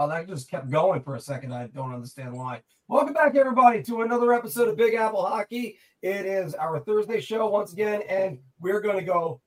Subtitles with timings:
[0.00, 1.52] Oh, that just kept going for a second.
[1.52, 2.62] I don't understand why.
[2.86, 5.76] Welcome back, everybody, to another episode of Big Apple Hockey.
[6.02, 9.40] It is our Thursday show once again, and we're going to go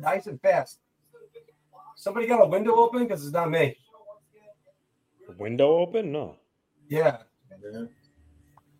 [0.00, 0.80] nice and fast.
[1.94, 3.76] Somebody got a window open because it's not me.
[5.38, 6.10] Window open?
[6.10, 6.34] No.
[6.88, 7.18] Yeah.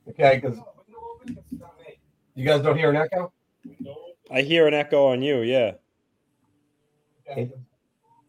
[0.09, 0.59] Okay, because
[2.35, 3.33] you guys don't hear an echo.
[4.33, 5.43] I hear an echo on you.
[5.43, 5.75] Yeah.
[7.31, 7.53] Okay.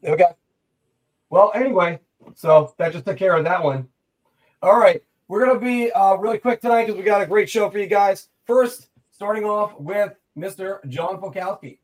[0.04, 0.26] Okay.
[1.32, 2.00] Well, anyway,
[2.36, 3.88] so that just took care of that one.
[4.62, 5.02] All right.
[5.28, 7.80] We're going to be uh, really quick tonight because we got a great show for
[7.80, 8.30] you guys.
[8.46, 10.88] First, starting off with Mr.
[10.88, 11.80] John Fokowski.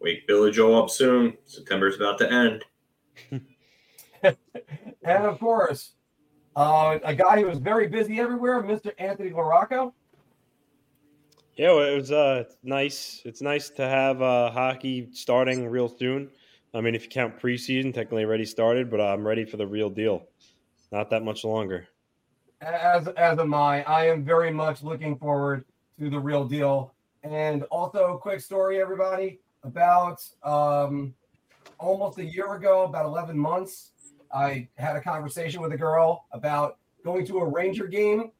[0.00, 1.34] Wake Billie Joe up soon.
[1.44, 2.64] September's about to end.
[5.02, 5.92] and of course,
[6.56, 8.92] uh, a guy who was very busy everywhere, Mr.
[8.98, 9.92] Anthony Laraco.
[11.56, 13.22] Yeah, well, it was uh, nice.
[13.24, 16.30] It's nice to have uh, hockey starting real soon.
[16.74, 19.88] I mean, if you count preseason, technically already started, but I'm ready for the real
[19.88, 20.26] deal.
[20.90, 21.86] Not that much longer.
[22.60, 23.84] As as am I.
[23.84, 25.64] I am very much looking forward
[26.00, 26.94] to the real deal.
[27.22, 29.40] And also, quick story, everybody.
[29.62, 31.14] About um,
[31.78, 33.92] almost a year ago, about 11 months,
[34.32, 38.30] I had a conversation with a girl about going to a Ranger game,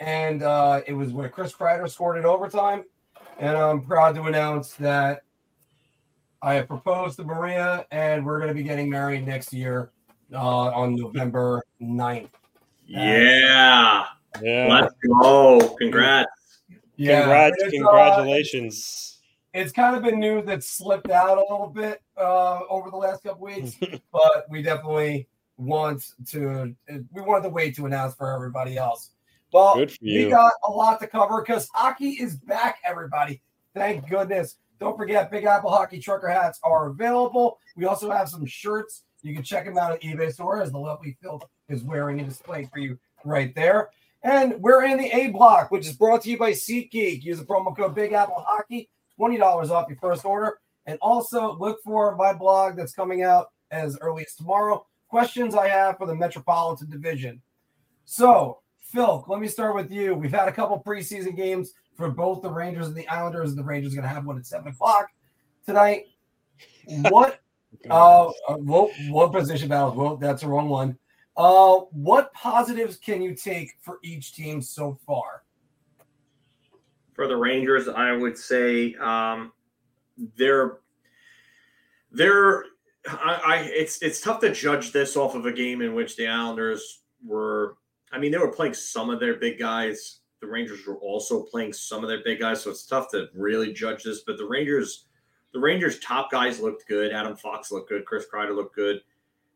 [0.00, 2.84] and uh, it was where Chris Kreider scored in overtime.
[3.38, 5.22] And I'm proud to announce that
[6.40, 9.90] I have proposed to Maria, and we're going to be getting married next year
[10.32, 12.28] uh, on November 9th.
[12.86, 14.04] Yeah.
[14.40, 14.68] Yeah.
[14.70, 15.76] Let's go.
[15.78, 16.30] Congrats.
[16.96, 19.18] Yeah, Congrats, it's, uh, congratulations.
[19.54, 23.22] it's kind of been news that slipped out a little bit uh, over the last
[23.22, 23.76] couple weeks,
[24.12, 26.74] but we definitely want to
[27.12, 29.10] we wanted to wait to announce for everybody else.
[29.52, 33.42] Well, we got a lot to cover because hockey is back, everybody.
[33.74, 34.56] Thank goodness.
[34.80, 37.58] Don't forget, Big Apple Hockey Trucker hats are available.
[37.76, 39.02] We also have some shirts.
[39.22, 42.24] You can check them out at eBay store as the lovely Phil is wearing a
[42.24, 43.90] display for you right there.
[44.22, 47.22] And we're in the A block, which is brought to you by SeatGeek.
[47.22, 48.88] Use the promo code Big Apple Hockey,
[49.18, 50.58] $20 off your first order.
[50.86, 54.86] And also look for my blog that's coming out as early as tomorrow.
[55.08, 57.42] Questions I have for the Metropolitan Division.
[58.04, 60.14] So, Phil, let me start with you.
[60.14, 63.50] We've had a couple preseason games for both the Rangers and the Islanders.
[63.50, 65.08] And the Rangers are going to have one at seven o'clock
[65.66, 66.06] tonight.
[67.10, 67.40] What?
[67.90, 69.94] uh, uh, what, what position battles?
[69.94, 70.96] Well, that's the wrong one.
[71.36, 75.42] Uh, what positives can you take for each team so far?
[77.12, 79.52] For the Rangers, I would say um,
[80.36, 80.78] they're
[82.10, 82.64] they're
[83.06, 86.26] I, I it's it's tough to judge this off of a game in which the
[86.26, 87.76] Islanders were
[88.10, 90.17] I mean they were playing some of their big guys.
[90.40, 93.72] The Rangers were also playing some of their big guys, so it's tough to really
[93.72, 94.20] judge this.
[94.20, 95.06] But the Rangers,
[95.52, 97.12] the Rangers' top guys looked good.
[97.12, 98.04] Adam Fox looked good.
[98.04, 99.00] Chris Kreider looked good.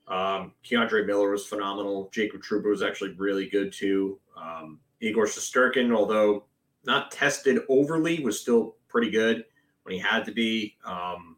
[0.08, 2.10] Um, K'Andre Miller was phenomenal.
[2.12, 4.18] Jacob Trouba was actually really good too.
[4.36, 6.44] Um, Igor Shesterkin, although
[6.84, 9.44] not tested overly, was still pretty good
[9.84, 10.76] when he had to be.
[10.84, 11.36] Um,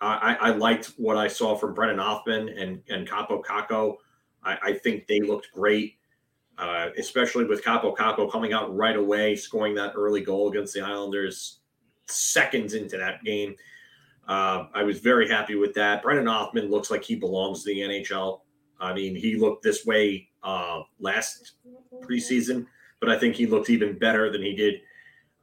[0.00, 3.96] I, I liked what I saw from Brennan Othmann and and Kaapo Kakko.
[4.44, 5.97] I, I think they looked great,
[6.58, 10.80] uh, especially with Kaapo Kakko coming out right away, scoring that early goal against the
[10.80, 11.60] Islanders
[12.06, 13.54] seconds into that game.
[14.26, 16.02] Uh, I was very happy with that.
[16.02, 18.40] Brennan Othmann looks like he belongs to the NHL.
[18.80, 21.54] I mean, he looked this way uh, last
[22.02, 22.66] preseason,
[23.00, 24.80] but I think he looked even better than he did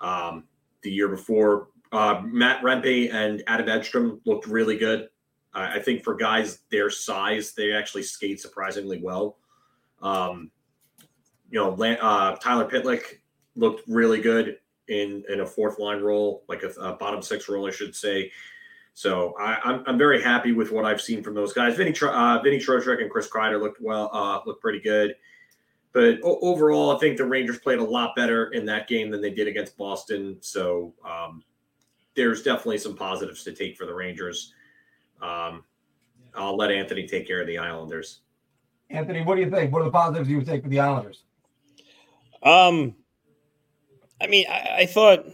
[0.01, 0.44] um,
[0.83, 1.69] the year before.
[1.91, 5.09] Uh, Matt Rempe and Adam Edstrom looked really good.
[5.53, 9.38] I, I think for guys their size, they actually skate surprisingly well.
[10.01, 10.51] Um,
[11.56, 13.19] you know, uh, Tyler Pitlick
[13.56, 14.57] looked really good
[14.90, 18.30] in in a fourth line role, like a, a bottom six role, I should say.
[18.94, 21.78] So I, am I'm, I'm very happy with what I've seen from those guys.
[21.78, 25.16] Vinny uh, Vinny Trocheck and Chris Kreider looked well, uh, looked pretty good.
[25.94, 29.22] But o- overall, I think the Rangers played a lot better in that game than
[29.22, 30.36] they did against Boston.
[30.42, 31.42] So um,
[32.18, 34.54] there's definitely some positives to take for the Rangers.
[35.22, 35.63] Um,
[36.36, 38.19] I'll let Anthony take care of the Islanders.
[38.90, 39.72] Anthony, what do you think?
[39.72, 41.25] What are the positives you would take for the Islanders?
[42.45, 42.95] Um,
[44.21, 45.25] I mean, I, I thought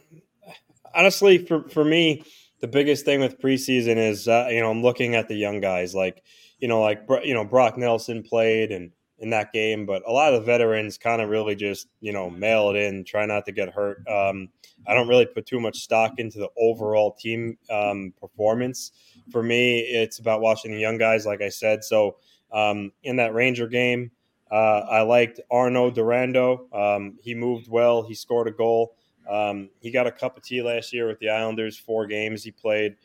[0.95, 2.23] honestly for for me,
[2.61, 5.93] the biggest thing with preseason is uh, you know I'm looking at the young guys
[5.93, 6.23] like
[6.59, 10.33] you know like you know Brock Nelson played and in that game, but a lot
[10.33, 13.69] of veterans kind of really just you know mail it in, try not to get
[13.69, 14.07] hurt.
[14.07, 14.49] Um,
[14.87, 18.91] I don't really put too much stock into the overall team um, performance.
[19.31, 21.83] For me, it's about watching the young guys, like I said.
[21.83, 22.17] So
[22.51, 24.11] um, in that Ranger game,
[24.51, 26.67] uh, I liked Arnaud Durandeau.
[26.73, 28.03] Um, he moved well.
[28.03, 28.95] He scored a goal.
[29.29, 31.77] Um, he got a cup of tea last year with the Islanders.
[31.77, 32.95] Four games he played.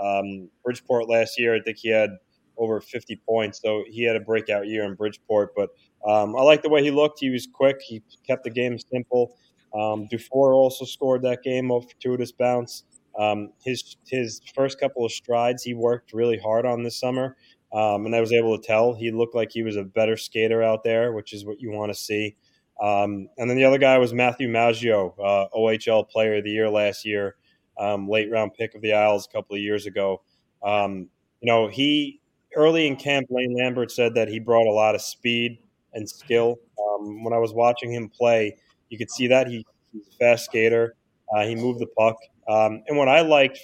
[0.00, 2.10] Um, Bridgeport last year, I think he had
[2.58, 5.52] over 50 points, so he had a breakout year in Bridgeport.
[5.54, 5.70] But
[6.06, 7.20] um, I like the way he looked.
[7.20, 7.80] He was quick.
[7.82, 9.36] He kept the game simple.
[9.74, 12.84] Um, Dufour also scored that game off fortuitous bounce.
[13.18, 17.36] Um, his his first couple of strides he worked really hard on this summer.
[17.76, 20.62] Um, and I was able to tell he looked like he was a better skater
[20.62, 22.34] out there, which is what you want to see.
[22.82, 26.70] Um, and then the other guy was Matthew Maggio, uh, OHL Player of the Year
[26.70, 27.36] last year,
[27.78, 30.22] um, late round pick of the Isles a couple of years ago.
[30.62, 31.10] Um,
[31.42, 32.18] you know, he
[32.54, 35.58] early in camp, Lane Lambert said that he brought a lot of speed
[35.92, 36.56] and skill.
[36.82, 38.56] Um, when I was watching him play,
[38.88, 40.96] you could see that he, he's a fast skater.
[41.34, 42.16] Uh, he moved the puck.
[42.48, 43.58] Um, and what I liked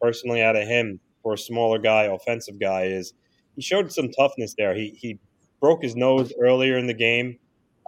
[0.00, 3.14] personally out of him for a smaller guy, offensive guy, is
[3.56, 4.74] he showed some toughness there.
[4.74, 5.18] He he
[5.60, 7.38] broke his nose earlier in the game.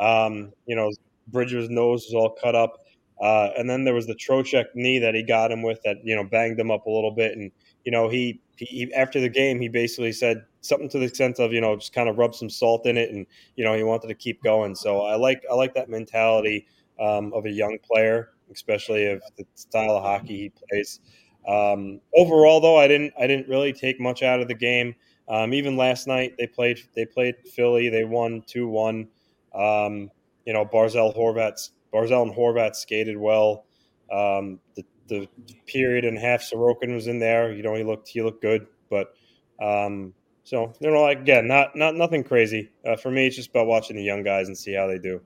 [0.00, 0.90] Um, you know,
[1.28, 2.78] Bridger's nose was all cut up.
[3.20, 6.14] Uh, and then there was the Trocheck knee that he got him with that, you
[6.14, 7.36] know, banged him up a little bit.
[7.36, 7.50] And,
[7.84, 11.52] you know, he, he, after the game, he basically said something to the extent of,
[11.52, 13.10] you know, just kind of rub some salt in it.
[13.10, 14.74] And, you know, he wanted to keep going.
[14.74, 16.66] So I like, I like that mentality
[17.00, 21.00] um, of a young player, especially of the style of hockey he plays.
[21.46, 24.94] Um, overall, though, I didn't I didn't really take much out of the game.
[25.28, 27.88] Um, even last night, they played they played Philly.
[27.88, 29.08] They won two one.
[29.54, 30.10] Um,
[30.44, 33.64] you know, Barzal Horvat Barzal and Horvat skated well.
[34.10, 35.28] Um, the, the
[35.66, 37.52] period and a half Sorokin was in there.
[37.52, 39.14] You know, he looked he looked good, but
[39.60, 40.14] um,
[40.44, 43.26] so you know, like again, not not nothing crazy uh, for me.
[43.26, 45.20] It's just about watching the young guys and see how they do.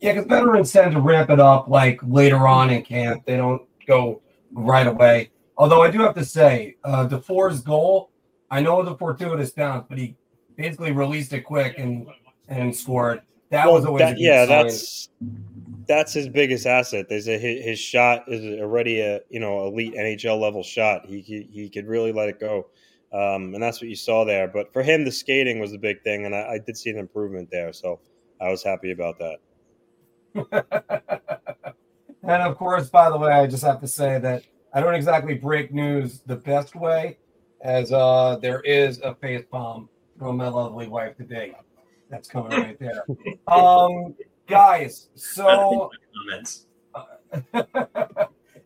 [0.00, 3.24] Yeah, because veterans tend to ramp it up like later on in camp.
[3.26, 4.22] They don't go
[4.52, 5.30] right away.
[5.56, 8.10] Although I do have to say, uh, Dufour's goal,
[8.50, 10.16] I know the fortuitous bounce, but he
[10.56, 12.06] basically released it quick and
[12.48, 13.22] and scored.
[13.50, 14.46] That well, was always that, yeah.
[14.46, 14.48] Sign.
[14.48, 15.08] That's
[15.86, 17.06] that's his biggest asset.
[17.08, 21.06] There's a his, his, shot is already a you know elite NHL level shot.
[21.06, 22.66] He he, he could really let it go,
[23.12, 24.48] um, and that's what you saw there.
[24.48, 26.98] But for him, the skating was the big thing, and I, I did see an
[26.98, 27.72] improvement there.
[27.72, 28.00] So
[28.40, 29.38] I was happy about that.
[32.22, 35.34] And of course, by the way, I just have to say that I don't exactly
[35.34, 37.18] break news the best way,
[37.60, 39.88] as uh, there is a face palm
[40.18, 41.54] from my lovely wife today.
[42.10, 43.04] That's coming right there.
[43.48, 44.14] Um,
[44.46, 45.90] guys, so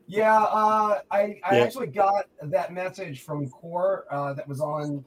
[0.06, 1.64] yeah, uh, I I yeah.
[1.64, 5.04] actually got that message from Core uh, that was on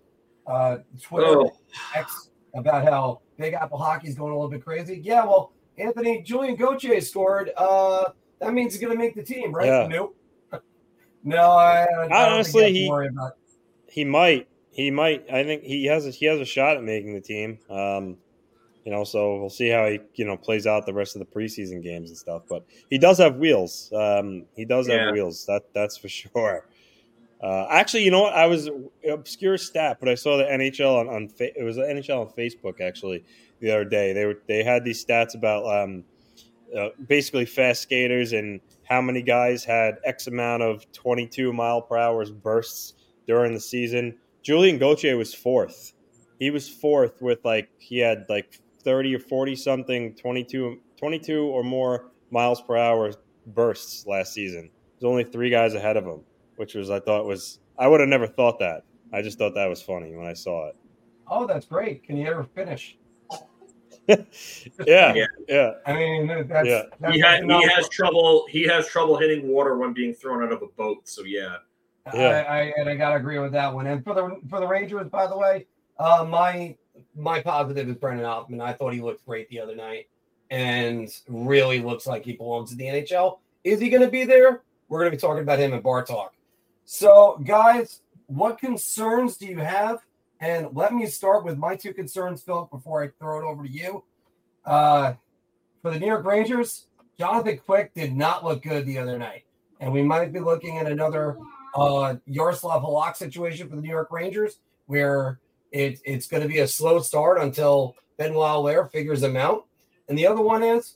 [0.48, 1.52] uh, Twitter oh.
[1.96, 5.00] X about how Big Apple Hockey is going a little bit crazy.
[5.04, 7.52] Yeah, well, Anthony Julien Gauthier scored.
[7.56, 8.06] Uh,
[8.40, 9.68] that means he's going to make the team, right?
[9.68, 9.88] Yeah.
[9.88, 10.16] Nope.
[11.24, 12.92] no, I, I honestly he
[13.88, 15.26] he might he might.
[15.32, 17.60] I think he has a, he has a shot at making the team.
[17.70, 18.18] Um,
[18.86, 21.26] you know, so we'll see how he you know plays out the rest of the
[21.26, 22.44] preseason games and stuff.
[22.48, 23.92] But he does have wheels.
[23.94, 25.06] Um, he does yeah.
[25.06, 25.46] have wheels.
[25.46, 26.66] That that's for sure.
[27.42, 28.34] Uh, actually, you know what?
[28.34, 28.70] I was
[29.10, 32.82] obscure stat, but I saw the NHL on, on it was the NHL on Facebook
[32.82, 33.24] actually
[33.60, 34.14] the other day.
[34.14, 36.04] They were they had these stats about um,
[36.78, 41.98] uh, basically fast skaters and how many guys had X amount of 22 mile per
[41.98, 42.96] hour bursts
[43.28, 44.18] during the season.
[44.42, 45.94] Julien Gauthier was fourth.
[46.40, 51.64] He was fourth with like he had like 30 or 40 something 22 22 or
[51.64, 53.12] more miles per hour
[53.48, 54.70] bursts last season.
[55.00, 56.22] There's only three guys ahead of him,
[56.56, 58.84] which was I thought was I would have never thought that.
[59.12, 60.76] I just thought that was funny when I saw it.
[61.28, 62.04] Oh, that's great.
[62.04, 62.98] Can you ever finish?
[64.88, 65.72] yeah, yeah, yeah.
[65.86, 66.84] I mean, that's, yeah.
[67.00, 68.46] That's he, had, he has trouble.
[68.50, 71.08] He has trouble hitting water when being thrown out of a boat.
[71.08, 71.58] So yeah.
[72.14, 72.44] Yeah.
[72.50, 73.86] I, I, and I gotta agree with that one.
[73.86, 75.68] And for the for the Rangers, by the way,
[76.00, 76.76] uh, my
[77.16, 78.62] my positive is Brennan Othmann.
[78.62, 80.08] I thought he looked great the other night,
[80.50, 83.40] and really looks like he belongs in the NHL.
[83.64, 84.64] Is he going to be there?
[84.88, 86.34] We're going to be talking about him in Bar Talk.
[86.86, 90.00] So, guys, what concerns do you have?
[90.40, 93.70] And let me start with my two concerns, Philip, before I throw it over to
[93.70, 94.04] you.
[94.66, 95.14] Uh,
[95.82, 99.44] for the New York Rangers, Jonathan Quick did not look good the other night.
[99.80, 101.38] And we might be looking at another
[101.76, 105.40] uh, Yaroslav Halak situation for the New York Rangers, where
[105.72, 109.66] it, it's going to be a slow start until Ben Allaire figures them out.
[110.08, 110.96] And the other one is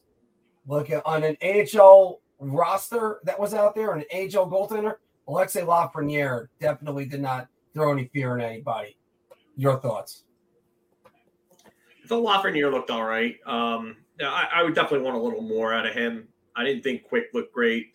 [0.67, 4.95] look at, on an AHL roster that was out there, an AHL goaltender,
[5.27, 8.97] Alexis Lafreniere definitely did not throw any fear in anybody.
[9.55, 10.23] Your thoughts?
[12.07, 13.37] The Lafreniere looked all right.
[13.45, 16.27] Um, I, I, would definitely want a little more out of him.
[16.55, 17.93] I didn't think Quick looked great.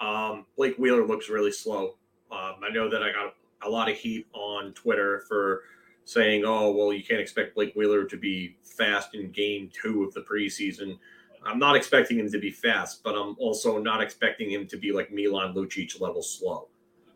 [0.00, 1.96] Um, Blake Wheeler looks really slow.
[2.30, 5.62] Um, I know that I got a lot of heat on Twitter for
[6.04, 10.14] saying, "Oh, well, you can't expect Blake Wheeler to be fast in Game Two of
[10.14, 10.98] the preseason."
[11.44, 14.92] I'm not expecting him to be fast, but I'm also not expecting him to be
[14.92, 16.68] like Milan Lucic level slow.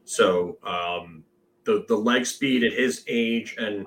[0.05, 1.25] So um,
[1.67, 3.87] the the leg speed at his age and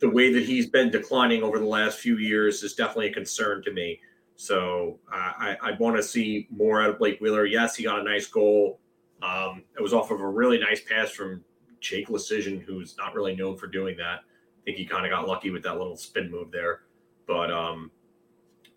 [0.00, 3.62] the way that he's been declining over the last few years is definitely a concern
[3.62, 4.00] to me.
[4.34, 7.46] So uh, I, I want to see more out of Blake Wheeler.
[7.46, 8.80] Yes, he got a nice goal.
[9.22, 11.44] Um, it was off of a really nice pass from
[11.78, 14.20] Jake Leschyshyn, who's not really known for doing that.
[14.24, 16.80] I think he kind of got lucky with that little spin move there.
[17.28, 17.92] But um,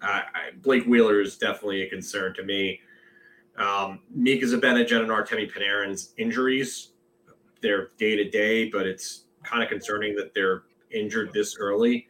[0.04, 2.80] I, I, Blake Wheeler is definitely a concern to me.
[3.58, 6.90] Um, Mika Zibanejad and Artemi Panarin's injuries,
[7.66, 12.08] they're day to day, but it's kind of concerning that they're injured this early.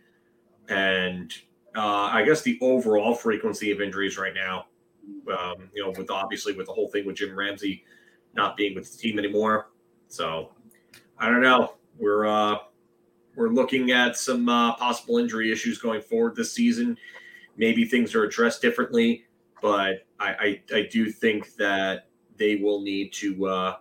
[0.67, 1.33] And
[1.75, 4.65] uh, I guess the overall frequency of injuries right now,
[5.31, 7.83] um, you know, with obviously with the whole thing with Jim Ramsay
[8.33, 9.69] not being with the team anymore.
[10.09, 10.51] So
[11.17, 11.75] I don't know.
[11.97, 12.57] We're uh,
[13.35, 16.97] we're looking at some uh, possible injury issues going forward this season.
[17.55, 19.25] Maybe things are addressed differently,
[19.61, 23.45] but I, I, I do think that they will need to.
[23.45, 23.75] Uh,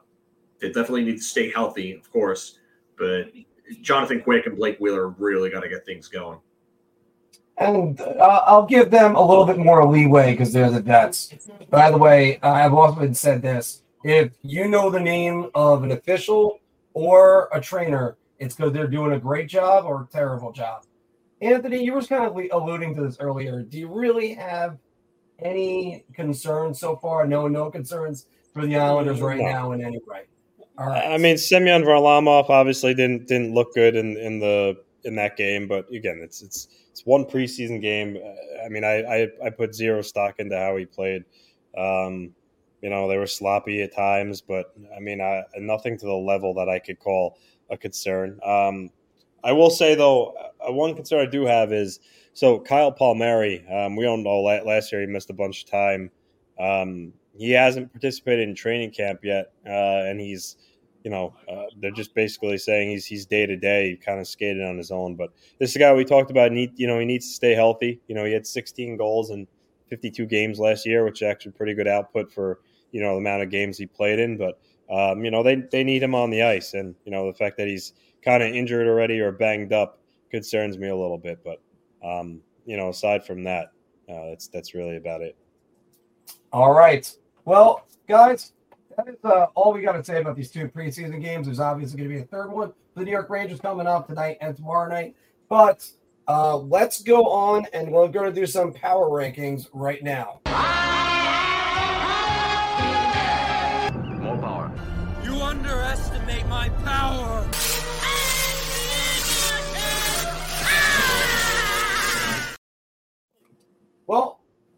[0.64, 2.58] they definitely need to stay healthy, of course.
[2.96, 3.26] But
[3.82, 6.38] Jonathan Quick and Blake Wheeler really got to get things going.
[7.58, 11.34] And uh, I'll give them a little bit more leeway because they're the vets.
[11.70, 16.58] By the way, I've often said this: if you know the name of an official
[16.94, 20.84] or a trainer, it's because they're doing a great job or a terrible job.
[21.42, 23.62] Anthony, you were kind of alluding to this earlier.
[23.62, 24.78] Do you really have
[25.40, 27.26] any concerns so far?
[27.26, 30.22] No, no concerns for the Islanders right now in any way.
[30.76, 31.06] All right.
[31.06, 35.68] I mean, Semyon Varlamov obviously didn't didn't look good in, in the in that game,
[35.68, 38.18] but again, it's it's it's one preseason game.
[38.64, 41.24] I mean, I I, I put zero stock into how he played.
[41.76, 42.34] Um,
[42.82, 46.54] you know, they were sloppy at times, but I mean, I, nothing to the level
[46.54, 47.38] that I could call
[47.70, 48.38] a concern.
[48.44, 48.90] Um,
[49.42, 50.34] I will say though,
[50.66, 52.00] uh, one concern I do have is
[52.32, 53.64] so Kyle Palmieri.
[53.68, 56.10] Um, we don't know last year he missed a bunch of time.
[56.58, 60.56] Um, he hasn't participated in training camp yet, uh, and he's,
[61.02, 64.62] you know, uh, they're just basically saying he's he's day to day, kind of skated
[64.62, 65.16] on his own.
[65.16, 66.52] But this is a guy we talked about.
[66.52, 68.00] Need you know he needs to stay healthy.
[68.08, 69.46] You know he had 16 goals in
[69.88, 72.60] 52 games last year, which is actually pretty good output for
[72.92, 74.36] you know the amount of games he played in.
[74.36, 74.58] But
[74.90, 77.56] um, you know they they need him on the ice, and you know the fact
[77.58, 79.98] that he's kind of injured already or banged up
[80.30, 81.40] concerns me a little bit.
[81.44, 81.60] But
[82.06, 83.72] um, you know, aside from that,
[84.08, 85.36] uh, that's that's really about it.
[86.52, 87.12] All right.
[87.44, 88.52] Well, guys,
[88.96, 91.46] that is uh, all we got to say about these two preseason games.
[91.46, 94.38] There's obviously going to be a third one the New York Rangers coming up tonight
[94.40, 95.14] and tomorrow night.
[95.48, 95.86] But
[96.26, 100.40] uh, let's go on and we're going to do some power rankings right now.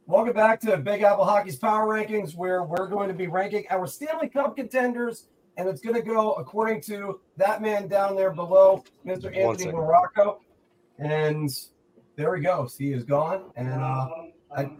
[0.06, 3.86] Welcome back to Big Apple Hockey's Power Rankings, where we're going to be ranking our
[3.86, 8.84] Stanley Cup contenders, and it's going to go according to that man down there below,
[9.04, 9.36] Mr.
[9.36, 10.40] Anthony Morocco.
[10.98, 11.50] And
[12.16, 12.76] there he goes.
[12.76, 13.50] He is gone.
[13.56, 14.08] And uh,
[14.56, 14.70] I, I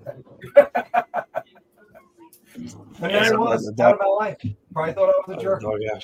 [2.57, 4.39] and there was out of my life.
[4.73, 5.63] Probably thought I was a jerk.
[5.65, 5.99] Oh, yeah.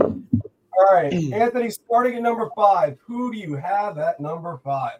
[0.78, 2.98] All right, Anthony, starting at number five.
[3.04, 4.98] Who do you have at number five?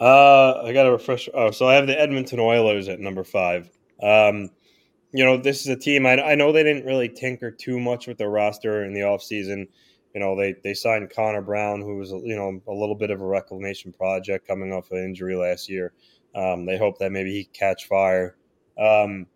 [0.00, 1.28] Uh, I got to refresh.
[1.32, 3.70] Oh, so I have the Edmonton Oilers at number five.
[4.02, 4.50] Um,
[5.12, 8.08] you know, this is a team I, I know they didn't really tinker too much
[8.08, 9.68] with their roster in the offseason.
[10.12, 13.20] You know, they they signed Connor Brown, who was you know a little bit of
[13.20, 15.92] a reclamation project coming off an injury last year.
[16.34, 18.36] Um, they hope that maybe he catch fire.
[18.76, 19.26] Um,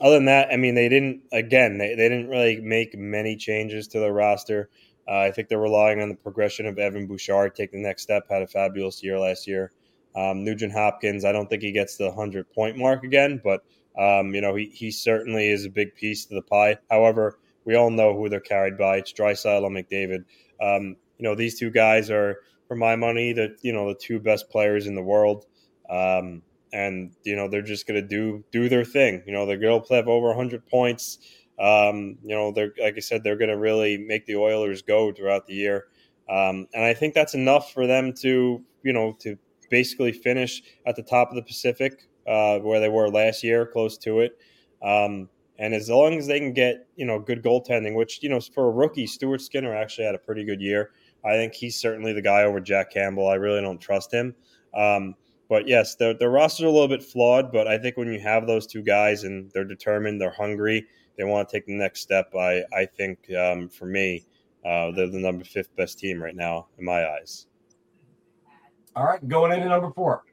[0.00, 1.22] other than that, I mean, they didn't.
[1.32, 4.70] Again, they, they didn't really make many changes to the roster.
[5.06, 8.24] Uh, I think they're relying on the progression of Evan Bouchard taking the next step.
[8.28, 9.70] Had a fabulous year last year.
[10.14, 13.62] Um, Nugent Hopkins, I don't think he gets the hundred point mark again, but
[13.98, 16.78] um, you know he he certainly is a big piece to the pie.
[16.90, 18.98] However, we all know who they're carried by.
[18.98, 20.24] It's Draisaitl and McDavid.
[20.60, 24.18] Um, you know these two guys are, for my money, the you know the two
[24.18, 25.46] best players in the world.
[25.88, 29.22] Um, and you know they're just going to do do their thing.
[29.26, 31.18] You know they're going to have over 100 points.
[31.58, 35.12] Um, you know they're like I said they're going to really make the Oilers go
[35.12, 35.86] throughout the year,
[36.28, 39.36] um, and I think that's enough for them to you know to
[39.70, 43.96] basically finish at the top of the Pacific uh, where they were last year, close
[43.98, 44.38] to it.
[44.82, 48.40] Um, and as long as they can get you know good goaltending, which you know
[48.40, 50.90] for a rookie, Stuart Skinner actually had a pretty good year.
[51.24, 53.28] I think he's certainly the guy over Jack Campbell.
[53.28, 54.34] I really don't trust him.
[54.74, 55.14] Um,
[55.50, 57.52] but yes, the the roster's a little bit flawed.
[57.52, 60.86] But I think when you have those two guys and they're determined, they're hungry,
[61.18, 62.34] they want to take the next step.
[62.34, 64.24] I I think um, for me,
[64.64, 67.46] uh, they're the number fifth best team right now in my eyes.
[68.96, 70.24] All right, going into number four.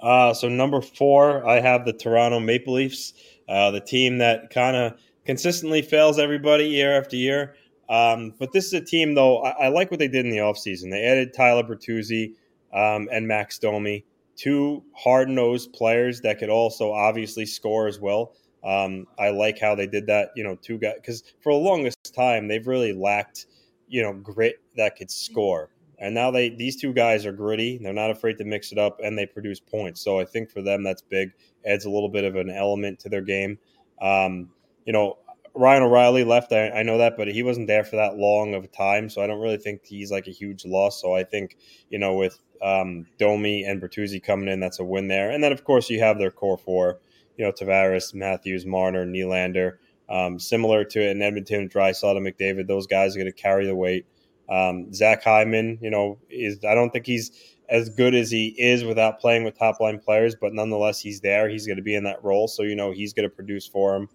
[0.00, 3.14] Uh, so number four, I have the Toronto Maple Leafs,
[3.48, 7.56] uh, the team that kind of consistently fails everybody year after year.
[7.88, 10.38] Um, but this is a team, though, I, I, like what they did in the
[10.38, 10.90] offseason.
[10.90, 12.34] They added Tyler Bertuzzi
[12.74, 18.34] um, and Max Domi, two hard nosed players that could also obviously score as well.
[18.64, 22.12] Um, I like how they did that, you know, two guys, because for the longest
[22.14, 23.46] time, they've really lacked,
[23.86, 25.70] you know, grit that could score.
[25.98, 27.78] And now they these two guys are gritty.
[27.78, 30.00] They're not afraid to mix it up, and they produce points.
[30.02, 31.32] So I think for them that's big.
[31.64, 33.58] Adds a little bit of an element to their game.
[34.00, 34.50] Um,
[34.84, 35.18] you know,
[35.54, 36.52] Ryan O'Reilly left.
[36.52, 39.22] I, I, know that, but he wasn't there for that long of a time, so
[39.22, 41.00] I don't really think he's like a huge loss.
[41.00, 41.56] So I think
[41.88, 45.30] you know with um, Domi and Bertuzzi coming in, that's a win there.
[45.30, 47.00] And then of course you have their core four,
[47.36, 49.78] you know Tavares, Matthews, Marner, Nylander.
[50.08, 52.68] Um, similar to in Edmonton, Draisaitl, McDavid.
[52.68, 54.06] Those guys are going to carry the weight.
[54.48, 57.30] Um, Zach Hyman, you know, is I don't think he's
[57.68, 61.48] as good as he is without playing with top line players, but nonetheless he's there.
[61.48, 63.96] He's going to be in that role, so you know he's going to produce for
[63.96, 64.08] him.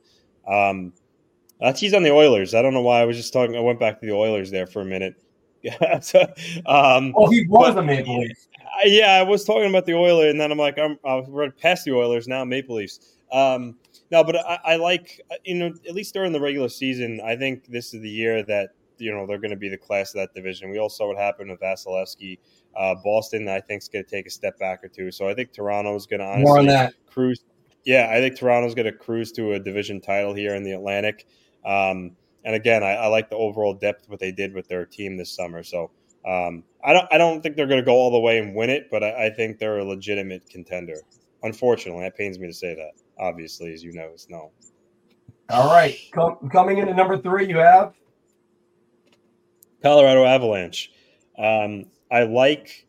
[0.47, 0.93] Um,
[1.59, 2.55] that's he's on the Oilers.
[2.55, 3.55] I don't know why I was just talking.
[3.55, 5.15] I went back to the Oilers there for a minute.
[6.01, 6.21] so,
[6.65, 8.47] um, oh, he was a Maple Leafs.
[8.85, 11.85] Yeah, I was talking about the Oilers, and then I'm like, I'm I read past
[11.85, 13.17] the Oilers now, Maple Leafs.
[13.31, 13.75] Um,
[14.11, 17.67] no, but I, I, like you know at least during the regular season, I think
[17.67, 20.33] this is the year that you know they're going to be the class of that
[20.33, 20.69] division.
[20.69, 22.39] We all saw what happened with Vasilevskiy.
[22.75, 25.11] Uh, Boston, I think, is going to take a step back or two.
[25.11, 27.43] So I think Toronto is going to honestly cruise.
[27.83, 31.25] Yeah, I think Toronto's going to cruise to a division title here in the Atlantic.
[31.65, 35.17] Um, and again, I, I, like the overall depth what they did with their team
[35.17, 35.63] this summer.
[35.63, 35.91] So
[36.27, 38.69] um, I don't I don't think they're going to go all the way and win
[38.69, 40.97] it, but I, I, think they're a legitimate contender.
[41.43, 42.91] Unfortunately, that pains me to say that.
[43.19, 44.51] Obviously, as you know, it's no.
[45.49, 47.93] All right, Com- coming into number three, you have
[49.81, 50.91] Colorado Avalanche.
[51.37, 52.87] Um, I like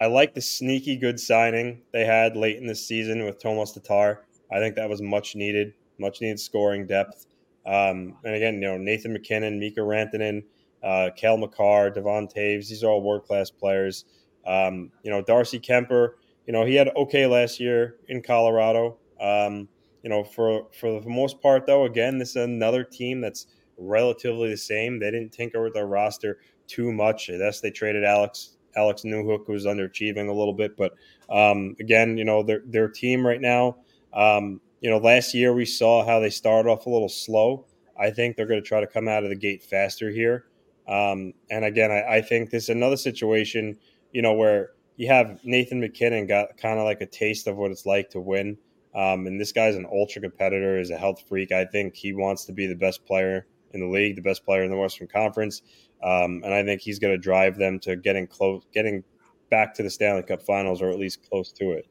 [0.00, 4.24] I like the sneaky good signing they had late in the season with Tomas Tatar.
[4.50, 7.26] I think that was much needed, much needed scoring depth.
[7.64, 10.42] Um, and again, you know, Nathan MacKinnon, Mikko Rantanen,
[10.82, 12.68] uh, Cale Makar, Devon Toews.
[12.68, 14.04] these are all world class players.
[14.44, 16.14] Um, you know, Darcy Kuemper,
[16.46, 18.96] you know, he had okay last year in Colorado.
[19.20, 19.68] Um,
[20.02, 23.46] you know, for for the most part, though, again, this is another team that's
[23.78, 24.98] relatively the same.
[24.98, 27.28] They didn't tinker with their roster too much.
[27.28, 30.94] Yes, they traded Alex Alex Newhook, was underachieving a little bit, but
[31.28, 33.76] um, again, you know, their their team right now.
[34.12, 37.66] Um, you know, last year we saw how they started off a little slow.
[37.98, 40.46] I think they're going to try to come out of the gate faster here.
[40.88, 43.78] Um, and again, I, I, think this is another situation,
[44.10, 47.70] you know, where you have Nathan MacKinnon got kind of like a taste of what
[47.70, 48.58] it's like to win.
[48.94, 51.52] Um, and this guy's an ultra competitor, is a health freak.
[51.52, 54.62] I think he wants to be the best player in the league, the best player
[54.62, 55.62] in the Western Conference.
[56.02, 59.04] Um, and I think he's going to drive them to getting close, getting
[59.50, 61.86] back to the Stanley Cup Finals, or at least close to it.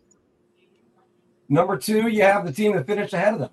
[1.47, 3.49] Number two, you have the team that finished ahead of them.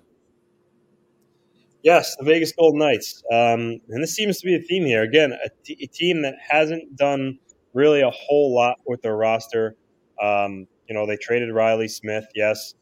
[1.83, 3.23] Yes, the Vegas Golden Knights.
[3.31, 5.03] Um, and this seems to be a theme here.
[5.03, 7.39] Again, a, t- a team that hasn't done
[7.73, 9.75] really a whole lot with their roster.
[10.21, 12.73] Um, you know, they traded Reilly Smith, yes.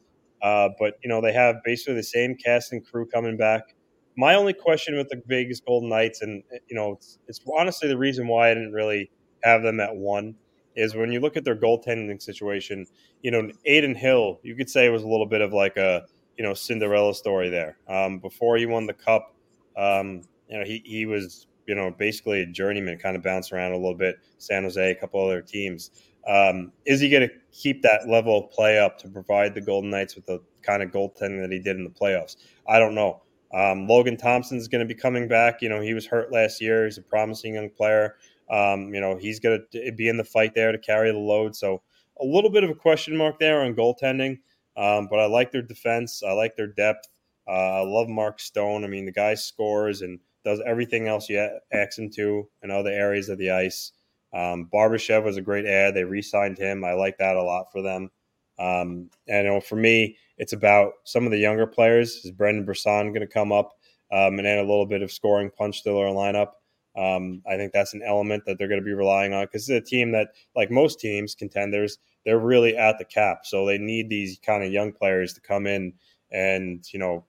[0.42, 3.74] Uh, but, you know, they have basically the same cast and crew coming back.
[4.18, 7.96] My only question with the Vegas Golden Knights, and, you know, it's, it's honestly the
[7.96, 9.10] reason why I didn't really
[9.42, 10.34] have them at one–
[10.78, 12.86] is when you look at their goaltending situation,
[13.22, 16.04] you know, Adin Hill, you could say it was a little bit of like a,
[16.36, 17.78] you know, Cinderella story there.
[17.88, 19.34] Um, before he won the cup,
[19.76, 23.72] um, you know, he, he was, you know, basically a journeyman, kind of bounced around
[23.72, 25.90] a little bit, San Jose, a couple other teams.
[26.28, 29.90] Um, is he going to keep that level of play up to provide the Golden
[29.90, 32.36] Knights with the kind of goaltending that he did in the playoffs.
[32.68, 33.22] I don't know.
[33.52, 35.62] Um, Logan Thompson's going to be coming back.
[35.62, 36.84] You know, he was hurt last year.
[36.84, 38.16] He's a promising young player.
[38.50, 41.56] Um, you know, he's going to be in the fight there to carry the load.
[41.56, 41.82] So
[42.20, 44.38] a little bit of a question mark there on goaltending.
[44.76, 46.22] Um, but I like their defense.
[46.22, 47.08] I like their depth.
[47.48, 48.84] Uh, I love Mark Stone.
[48.84, 52.90] I mean, the guy scores and does everything else you ask him to in other
[52.90, 53.92] areas of the ice.
[54.32, 55.94] Um, Barbashev was a great ad.
[55.94, 56.84] They re-signed him.
[56.84, 58.10] I like that a lot for them.
[58.58, 62.24] Um, and you know, for me, it's about some of the younger players.
[62.24, 63.78] Is Brendan Brisson going to come up
[64.12, 66.52] um, and add a little bit of scoring punch to their lineup?
[66.96, 69.86] Um, I think that's an element that they're going to be relying on because it's
[69.86, 73.40] a team that, like most teams, contenders, they're really at the cap.
[73.44, 75.92] So they need these kind of young players to come in
[76.30, 77.24] and you know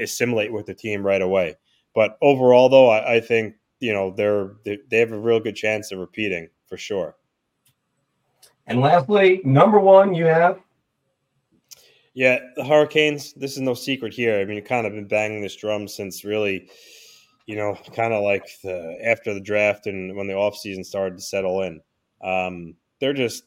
[0.00, 1.56] assimilate with the team right away.
[1.94, 5.56] But overall, though, I, I think you know they're they, they have a real good
[5.56, 7.16] chance of repeating for sure.
[8.66, 10.60] And lastly, number one, you have.
[12.14, 13.32] Yeah, the Hurricanes.
[13.34, 14.40] This is no secret here.
[14.40, 16.70] I mean, you've kind of been banging this drum since really,
[17.46, 21.22] you know, kind of like the after the draft and when the offseason started to
[21.22, 21.80] settle in.
[22.22, 23.42] Um, they're just,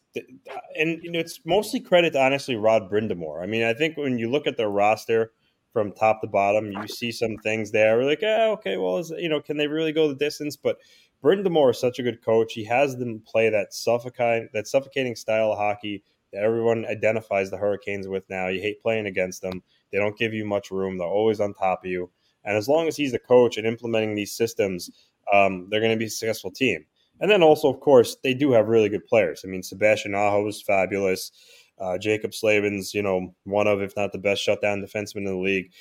[0.77, 3.41] and you know, it's mostly credit to honestly Rod Brind'Amour.
[3.41, 5.31] I mean, I think when you look at their roster,
[5.77, 6.71] from top to bottom.
[6.71, 7.97] You see some things there.
[7.97, 10.55] We're like, oh, okay, well, is, you know, can they really go the distance?
[10.55, 10.77] But
[11.23, 12.53] Brind'Amour is such a good coach.
[12.53, 16.03] He has them play that suffocating, that suffocating style of hockey
[16.33, 18.47] that everyone identifies the Hurricanes with now.
[18.47, 19.63] You hate playing against them.
[19.91, 20.97] They don't give you much room.
[20.97, 22.09] They're always on top of you.
[22.43, 24.91] And as long as he's the coach and implementing these systems,
[25.33, 26.85] um, they're going to be a successful team.
[27.19, 29.41] And then also, of course, they do have really good players.
[29.43, 31.31] I mean, Sebastian Aho is fabulous.
[31.79, 35.35] Uh, Jaccob Slavin's, you know, one of, if not the best shutdown defenseman in the
[35.35, 35.71] league.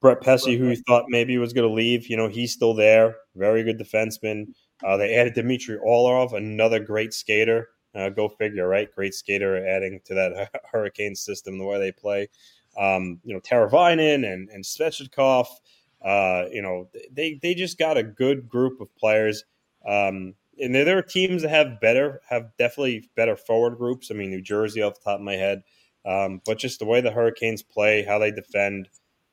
[0.00, 3.16] Brett Pesce, who we thought maybe was going to leave, you know, he's still there.
[3.36, 4.48] Very good defenseman.
[4.84, 7.70] Uh, they added Dmitry Orlov, another great skater.
[7.94, 8.92] Uh, go figure, right?
[8.94, 12.28] Great skater adding to that Hurricane system, the way they play.
[12.76, 15.46] Um, you know, Teravainen and, and Svechnikov,
[16.04, 19.44] uh, you know, they, they just got a good group of players.
[19.88, 24.10] Um, and there, there are teams that have better, have definitely better forward groups.
[24.10, 25.62] I mean, New Jersey off the top of my head,
[26.04, 28.88] um, but just the way the Hurricanes play, how they defend,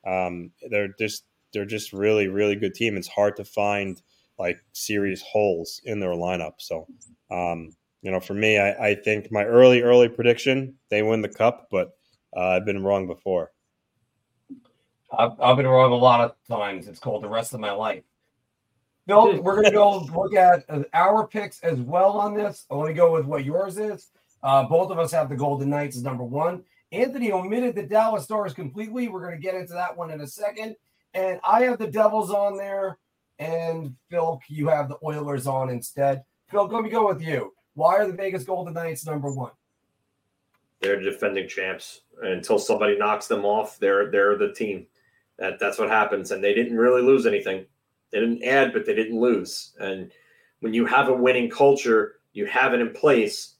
[0.06, 2.96] um, they're just they're just really really good team.
[2.96, 4.00] It's hard to find
[4.42, 6.54] like serious holes in their lineup.
[6.58, 6.88] So,
[7.30, 7.70] um,
[8.02, 11.68] you know, for me, I, I, think my early early prediction they win the cup,
[11.70, 11.92] but
[12.36, 13.52] uh, I've been wrong before.
[15.16, 16.88] I've, I've been wrong a lot of times.
[16.88, 18.02] It's called the rest of my life.
[19.06, 22.66] Bill, we're going to go look at uh, our picks as well on this.
[22.68, 24.08] I want to go with what yours is.
[24.42, 26.64] Uh, both of us have the Golden Knights as number one.
[26.90, 29.06] Anthony omitted the Dallas Stars completely.
[29.06, 30.74] We're going to get into that one in a second.
[31.14, 32.98] And I have the Devils on there.
[33.38, 36.22] And Phil, you have the Oilers on instead.
[36.50, 37.52] Phil, let me go with you.
[37.74, 39.52] Why are the Vegas Golden Knights number one?
[40.80, 42.02] They're defending champs.
[42.22, 44.86] Until somebody knocks them off, they're they're the team.
[45.38, 46.30] That that's what happens.
[46.30, 47.64] And they didn't really lose anything.
[48.10, 49.72] They didn't add, but they didn't lose.
[49.80, 50.12] And
[50.60, 53.54] when you have a winning culture, you have it in place.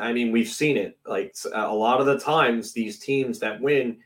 [0.00, 0.98] I mean, we've seen it.
[1.06, 3.98] Like a lot of the times, these teams that win,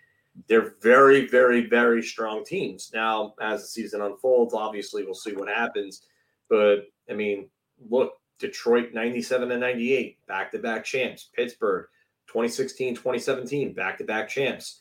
[0.49, 2.91] they're very, very, very strong teams.
[2.95, 6.03] Now, as the season unfolds, obviously we'll see what happens.
[6.49, 7.49] But I mean,
[7.89, 11.31] look, Detroit 97 and 98, back to back champs.
[11.35, 11.87] Pittsburgh
[12.29, 14.81] 2016, 2017, back to back champs.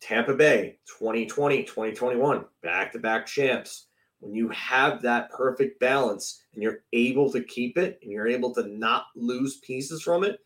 [0.00, 3.86] Tampa Bay 2020, 2021, back to back champs
[4.20, 8.54] when you have that perfect balance and you're able to keep it and you're able
[8.54, 10.40] to not lose pieces from it,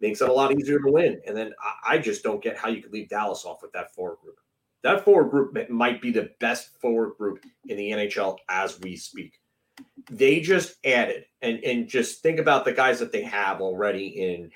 [0.00, 1.20] makes it a lot easier to win.
[1.26, 3.94] And then I, I just don't get how you could leave Dallas off with that
[3.94, 4.38] forward group.
[4.82, 9.40] That forward group might be the best forward group in the NHL as we speak.
[10.10, 14.50] They just added and and just think about the guys that they have already in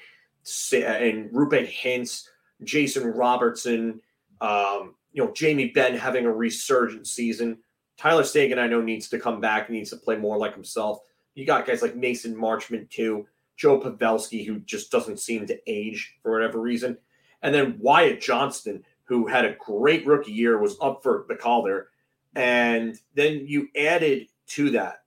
[0.73, 2.25] in Roope Hintz,
[2.65, 4.01] Jason Robertson,
[4.41, 7.59] um, you know Jamie Benn having a resurgent season.
[7.97, 11.01] Tyler Seguin, I know, needs to come back, needs to play more like himself.
[11.35, 13.27] You got guys like Mason Marchment, too,
[13.63, 16.99] Joe Pavelski, who just doesn't seem to age for whatever reason.
[17.43, 21.91] And then Wyatt Johnston, who had a great rookie year, was up for the Calder.
[22.35, 25.05] And then you added to that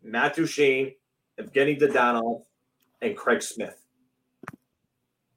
[0.00, 0.92] Matt Duchene,
[1.40, 2.44] Evgeny Dadonov,
[3.02, 3.84] and Craig Smith.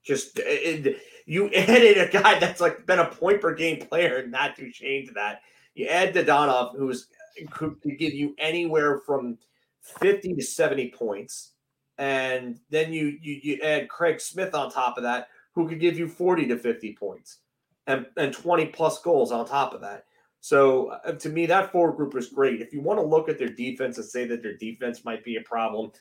[0.03, 4.55] Just it, you added a guy that's like been a point per game player Matt
[4.55, 5.41] Duchene to that.
[5.73, 7.07] You add Dadonov, who's
[7.49, 9.39] could give you anywhere from
[9.81, 11.53] 50 to 70 points.
[12.01, 15.99] And then you, you you add Craig Smith on top of that, who could give
[15.99, 17.37] you 40 to 50 points
[17.85, 20.05] and, and 20 plus goals on top of that.
[20.39, 22.59] So uh, to me, that forward group is great.
[22.59, 25.35] If you want to look at their defense and say that their defense might be
[25.35, 25.91] a problem,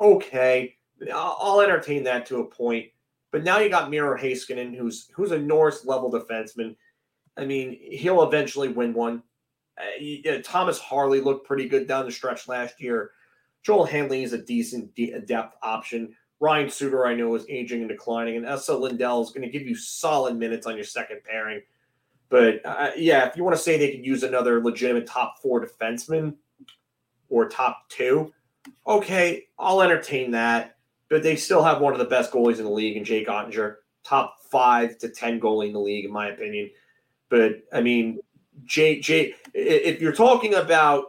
[0.00, 0.76] okay,
[1.14, 2.86] I'll, entertain that to a point.
[3.30, 6.74] But now you got Miro Heiskanen, who's who's a Norris level defenseman.
[7.36, 9.22] I mean, he'll eventually win one.
[9.78, 13.10] Uh, Thomas Harley looked pretty good down the stretch last year.
[13.62, 14.94] Joel Hanley is a decent
[15.26, 16.14] depth option.
[16.40, 19.66] Ryan Suter, I know, is aging and declining, and Esa Lindell is going to give
[19.66, 21.60] you solid minutes on your second pairing.
[22.30, 25.64] But uh, yeah, if you want to say they could use another legitimate top four
[25.64, 26.34] defenseman
[27.28, 28.32] or top two,
[28.86, 30.76] okay, I'll entertain that.
[31.10, 33.76] But they still have one of the best goalies in the league in Jake Oettinger,
[34.04, 36.70] top five to 10 goalie in the league, in my opinion.
[37.28, 38.20] But I mean,
[38.64, 41.04] Jake, Jake, if you're talking about,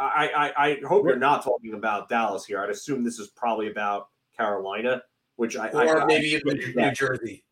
[0.00, 2.62] I, I, I hope you're not talking about Dallas here.
[2.62, 5.02] I'd assume this is probably about Carolina,
[5.36, 7.44] which I, or I, maybe I, even New Jersey.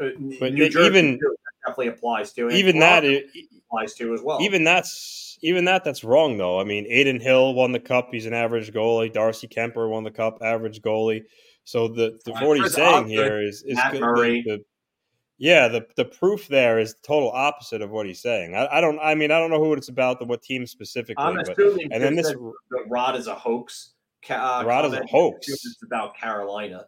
[0.00, 0.08] Uh,
[0.38, 1.20] but New Jersey even
[1.66, 2.48] definitely applies to.
[2.50, 3.26] Even that it,
[3.66, 4.40] applies to as well.
[4.40, 6.58] Even that's even that that's wrong though.
[6.60, 8.08] I mean, Adin Hill won the cup.
[8.12, 9.12] He's an average goalie.
[9.12, 10.38] Darcy Kuemper won the cup.
[10.42, 11.24] Average goalie.
[11.64, 14.42] So the, the what he's saying here is is Matt good, Murray.
[14.42, 14.64] The, the,
[15.40, 18.54] yeah, the the proof there is the total opposite of what he's saying.
[18.54, 18.98] I, I don't.
[19.00, 21.24] I mean, I don't know who it's about, the what team specifically.
[21.24, 23.92] I'm but, assuming and then this the Rod is a hoax.
[24.28, 25.48] Uh, Rod is a hoax.
[25.48, 26.84] It's about Carolina,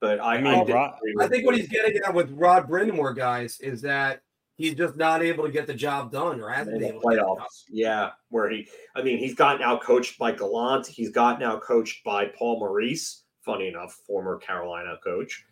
[0.00, 3.14] but I, I mean, I, Rod, I think what he's getting at with Rod Brind'Amour,
[3.14, 4.22] guys, is that
[4.56, 7.64] he's just not able to get the job done, or hasn't been able playoffs.
[7.68, 10.86] Yeah, where he, I mean, he's gotten out coached by Gallant.
[10.86, 13.24] He's gotten out coached by Paul Maurice.
[13.44, 15.44] Funny enough, former Carolina coach.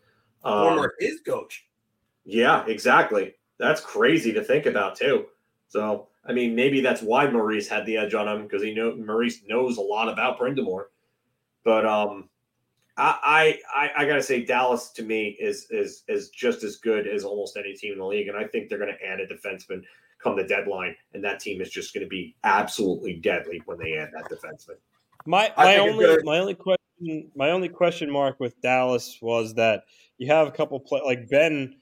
[0.43, 1.68] Former um, his coach.
[2.29, 3.35] Yeah, exactly.
[3.59, 5.27] That's crazy to think about too.
[5.69, 8.95] So, I mean, maybe that's why Maurice had the edge on him because he know
[8.95, 10.85] Maurice knows a lot about Brind'Amour.
[11.65, 12.29] But um,
[12.99, 17.25] I, I I gotta say Dallas to me is is is just as good as
[17.25, 19.83] almost any team in the league, and I think they're going to add a defenseman
[20.23, 23.95] come the deadline, and that team is just going to be absolutely deadly when they
[23.95, 24.77] add that defenseman.
[25.25, 29.85] My my only my only question my only question mark with Dallas was that
[30.19, 31.77] you have a couple play like Benn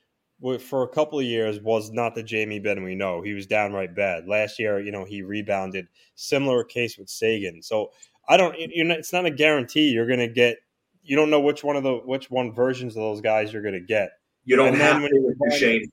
[0.61, 3.23] for a couple of years was not the Jamie Benn we know.
[3.23, 4.29] He was downright bad.
[4.29, 5.89] Last year, you know, he rebounded.
[6.15, 7.63] Similar case with Seguin.
[7.63, 7.91] So
[8.29, 8.55] I don't.
[8.59, 10.59] You're not, it's not a guarantee you're going to get.
[11.03, 13.75] You don't know which one of the which one versions of those guys you're going
[13.75, 14.11] to get.
[14.45, 15.91] You don't and have to with Duchene.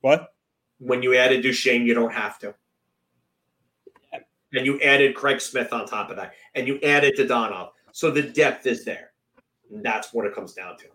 [0.00, 0.34] What?
[0.78, 2.54] When you added Duchene, you don't have to.
[4.54, 7.70] And you added Craig Smith on top of that, and you added Dadonov.
[7.92, 9.12] So the depth is there.
[9.70, 10.86] That's what it comes down to.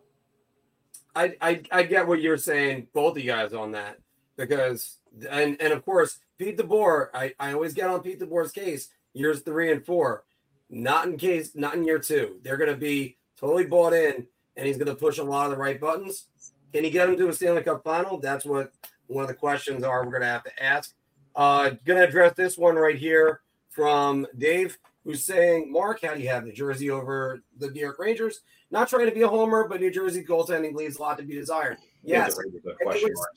[1.17, 3.97] I, I I get what you're saying, both of you guys on that,
[4.36, 4.97] because
[5.30, 9.41] and and of course Pete DeBoer, I, I always get on Pete DeBoer's case years
[9.41, 10.23] three and four.
[10.69, 12.39] Not in case, not in year two.
[12.43, 15.82] They're gonna be totally bought in, and he's gonna push a lot of the right
[15.82, 16.25] buttons.
[16.71, 18.19] Can he get them to a Stanley Cup final?
[18.19, 18.71] That's what
[19.08, 20.93] one of the questions are we're gonna have to ask.
[21.36, 26.30] Uh gonna address this one right here from Dave, who's saying, Marc, how do you
[26.30, 28.41] have New Jersey over the New York Rangers?
[28.69, 31.36] Not trying to be a homer, but New Jersey goaltending leaves a lot to be
[31.36, 31.77] desired.
[32.03, 32.38] Yes,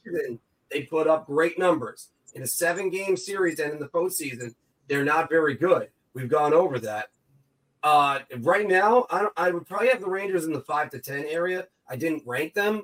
[0.05, 0.39] season,
[0.71, 4.55] they put up great numbers in a seven game series and in the postseason.
[4.89, 5.89] They're not very good.
[6.15, 7.11] We've gone over that.
[7.83, 11.25] Uh, right now, I, I would probably have the Rangers in the five to ten
[11.27, 11.67] area.
[11.89, 12.83] I didn't rank them.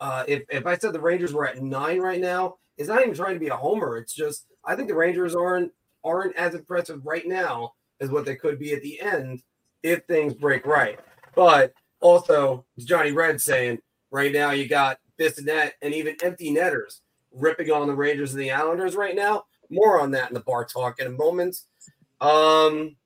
[0.00, 3.14] Uh, if if I said the Rangers were at nine right now, it's not even
[3.14, 3.98] trying to be a homer.
[3.98, 5.72] It's just I think the Rangers aren't
[6.04, 9.42] aren't as impressive right now as what they could be at the end
[9.82, 10.98] if things break right.
[11.34, 13.78] But also, Johnny Red saying,
[14.10, 18.50] right now you got Bissonnette and even empty netters ripping on the Rangers and the
[18.50, 19.44] Islanders right now.
[19.68, 21.56] More on that in the bar talk in a moment.
[22.20, 22.96] Um,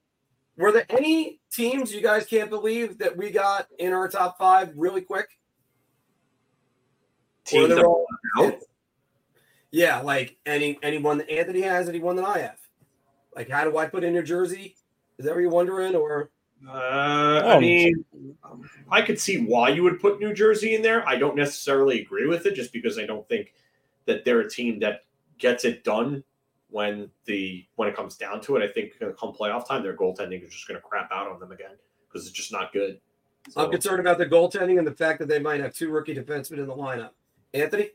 [0.56, 4.72] were there any teams you guys can't believe that we got in our top five
[4.76, 5.28] really quick?
[7.44, 8.06] Teams all
[8.38, 8.54] out?
[9.70, 12.58] Yeah, like any anyone that Anthony has, anyone that I have.
[13.34, 14.76] Like, how do I put in New Jersey?
[15.18, 16.30] Is that what you're wondering, or?
[16.68, 18.04] Uh, I mean,
[18.90, 21.06] I could see why you would put New Jersey in there.
[21.08, 23.52] I don't necessarily agree with it, just because I don't think
[24.06, 25.04] that they're a team that
[25.38, 26.24] gets it done
[26.70, 28.62] when the when it comes down to it.
[28.62, 31.52] I think come playoff time, their goaltending is just going to crap out on them
[31.52, 31.76] again
[32.08, 33.00] because it's just not good.
[33.50, 36.14] So, I'm concerned about the goaltending and the fact that they might have two rookie
[36.14, 37.10] defensemen in the lineup.
[37.52, 37.90] Anthony.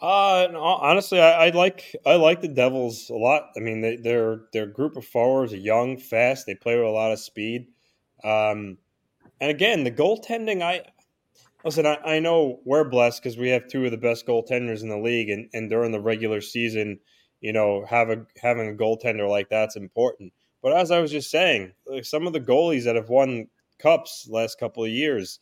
[0.00, 3.50] Uh, honestly, I, I, like I like the Devils a lot.
[3.56, 6.46] I mean, they, their their group of forwards are young, fast.
[6.46, 7.66] They play with a lot of speed.
[8.22, 8.78] Um,
[9.40, 10.62] and again, the goaltending.
[10.62, 10.82] I
[11.64, 11.84] listen.
[11.84, 14.98] I, I know we're blessed because we have two of the best goaltenders in the
[14.98, 17.00] league, and, and during the regular season,
[17.40, 20.32] you know, have a, having a goaltender like that's important.
[20.62, 23.48] But as I was just saying, like some of the goalies that have won
[23.80, 25.40] cups last couple of years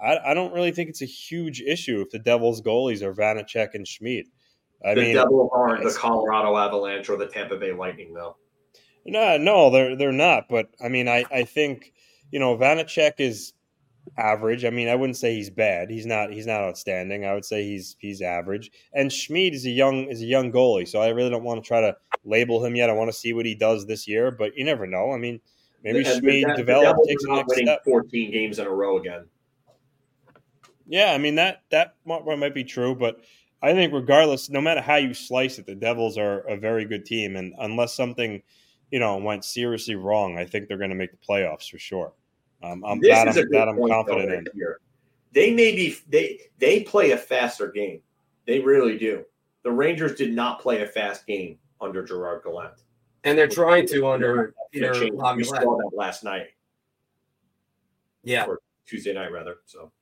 [0.00, 3.74] I, I don't really think it's a huge issue if the Devils' goalies are Vanecek
[3.74, 4.26] and Schmid.
[4.84, 8.36] I the mean, Devils aren't the Colorado Avalanche or the Tampa Bay Lightning, though.
[9.04, 10.48] No, no, they're they're not.
[10.48, 11.92] But I mean, I, I think
[12.30, 13.54] you know Vanecek is
[14.16, 14.64] average.
[14.64, 15.90] I mean, I wouldn't say he's bad.
[15.90, 16.32] He's not.
[16.32, 17.24] He's not outstanding.
[17.24, 18.70] I would say he's he's average.
[18.92, 21.66] And Schmid is a young is a young goalie, so I really don't want to
[21.66, 22.90] try to label him yet.
[22.90, 25.12] I want to see what he does this year, but you never know.
[25.12, 25.40] I mean,
[25.82, 27.84] maybe and Schmid develops, takes the next step.
[27.84, 29.26] Fourteen games in a row again.
[30.88, 33.20] Yeah, I mean that that might be true, but
[33.62, 37.04] I think regardless, no matter how you slice it, the Devils are a very good
[37.04, 38.42] team, and unless something,
[38.90, 42.12] you know, went seriously wrong, I think they're going to make the playoffs for sure.
[42.62, 44.46] Um, I'm this that, I'm, that I'm confident in.
[44.54, 44.80] Here.
[45.32, 48.00] They may be they they play a faster game.
[48.46, 49.24] They really do.
[49.62, 52.82] The Rangers did not play a fast game under Gerard Gallant,
[53.24, 54.92] and they're trying to under Peter
[55.36, 56.46] We saw that last night.
[58.22, 59.56] Yeah, or Tuesday night rather.
[59.66, 59.92] So,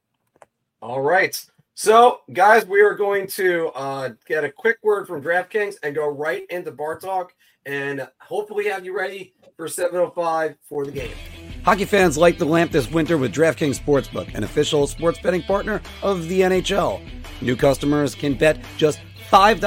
[0.87, 1.44] all right.
[1.75, 6.09] So, guys, we are going to uh, get a quick word from DraftKings and go
[6.09, 7.35] right into bar talk,
[7.66, 11.16] and hopefully have you ready for 7:05 for the game.
[11.64, 15.83] Hockey fans light the lamp this winter with DraftKings Sportsbook, an official sports betting partner
[16.05, 17.03] of the NHL.
[17.42, 19.59] New customers can bet just $5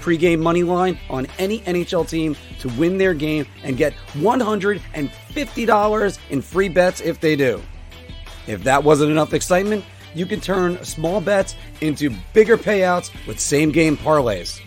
[0.00, 6.40] pregame money line on any NHL team to win their game and get $150 in
[6.40, 7.60] free bets if they do.
[8.46, 13.72] If that wasn't enough excitement, you can turn small bets into bigger payouts with same
[13.72, 14.60] game parlays.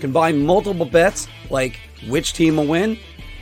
[0.00, 2.98] Combine multiple bets like which team will win,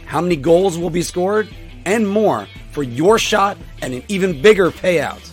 [0.07, 1.49] how many goals will be scored,
[1.85, 5.31] and more for your shot at an even bigger payout.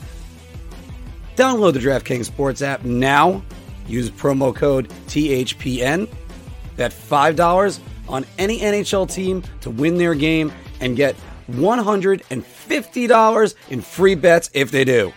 [1.36, 3.42] Download the DraftKings Sports app now.
[3.88, 6.08] Use promo code THPN.
[6.78, 11.16] Bet $5 on any NHL team to win their game and get
[11.52, 15.12] $150 in free bets if they do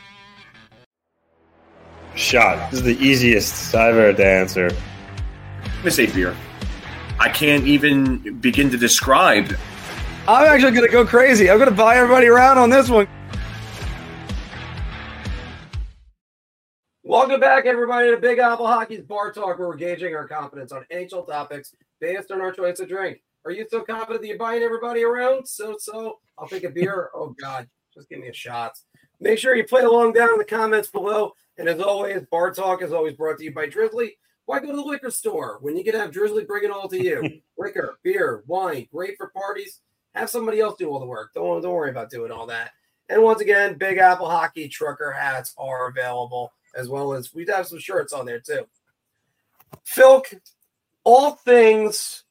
[2.16, 2.70] shot.
[2.70, 4.70] This is the easiest I've ever to answer.
[5.62, 6.34] I'm gonna say beer.
[7.20, 9.54] I can't even begin to describe.
[10.26, 11.50] I'm actually gonna go crazy.
[11.50, 13.06] I'm gonna buy everybody around on this one.
[17.04, 20.84] Welcome back, everybody, to Big Apple Hockey's Bar Talk, where we're gauging our confidence on
[20.92, 23.22] NHL topics based on our choice of drink.
[23.44, 25.46] Are you so confident that you're buying everybody around?
[25.46, 26.18] So, so.
[26.38, 27.10] I'll take a beer.
[27.14, 27.68] oh, God.
[27.94, 28.72] Just give me a shot.
[29.20, 31.34] Make sure you play along down in the comments below.
[31.58, 34.10] And as always, Bar Talk is always brought to you by Drizly.
[34.44, 37.02] Why go to the liquor store when you can have Drizly bring it all to
[37.02, 37.40] you?
[37.58, 39.80] liquor, beer, wine, great for parties.
[40.14, 41.32] Have somebody else do all the work.
[41.34, 42.70] Don't, don't worry about doing all that.
[43.08, 47.66] And once again, Big Apple Hockey trucker hats are available, as well as we have
[47.66, 48.66] some shirts on there too.
[49.84, 50.32] Philk,
[51.04, 52.24] all things,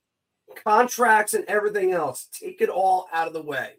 [0.64, 3.74] contracts, and everything else, take it all out of the way.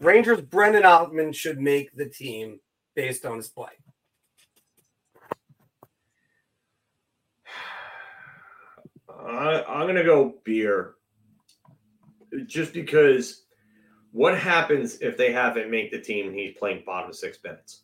[0.00, 2.60] Rangers Brennan Othmann should make the team
[2.94, 3.68] based on his play?
[9.08, 10.94] I, I'm going to go beer
[12.46, 13.42] just because
[14.12, 17.82] what happens if they have him make the team and he's playing bottom six minutes?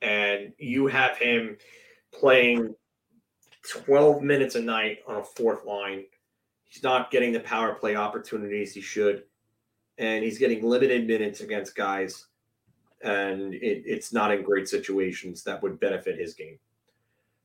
[0.00, 1.56] And you have him
[2.12, 2.74] playing
[3.68, 6.04] 12 minutes a night on a fourth line.
[6.64, 9.24] He's not getting the power play opportunities he should.
[9.98, 12.26] And he's getting limited minutes against guys
[13.02, 16.58] and it, it's not in great situations that would benefit his game.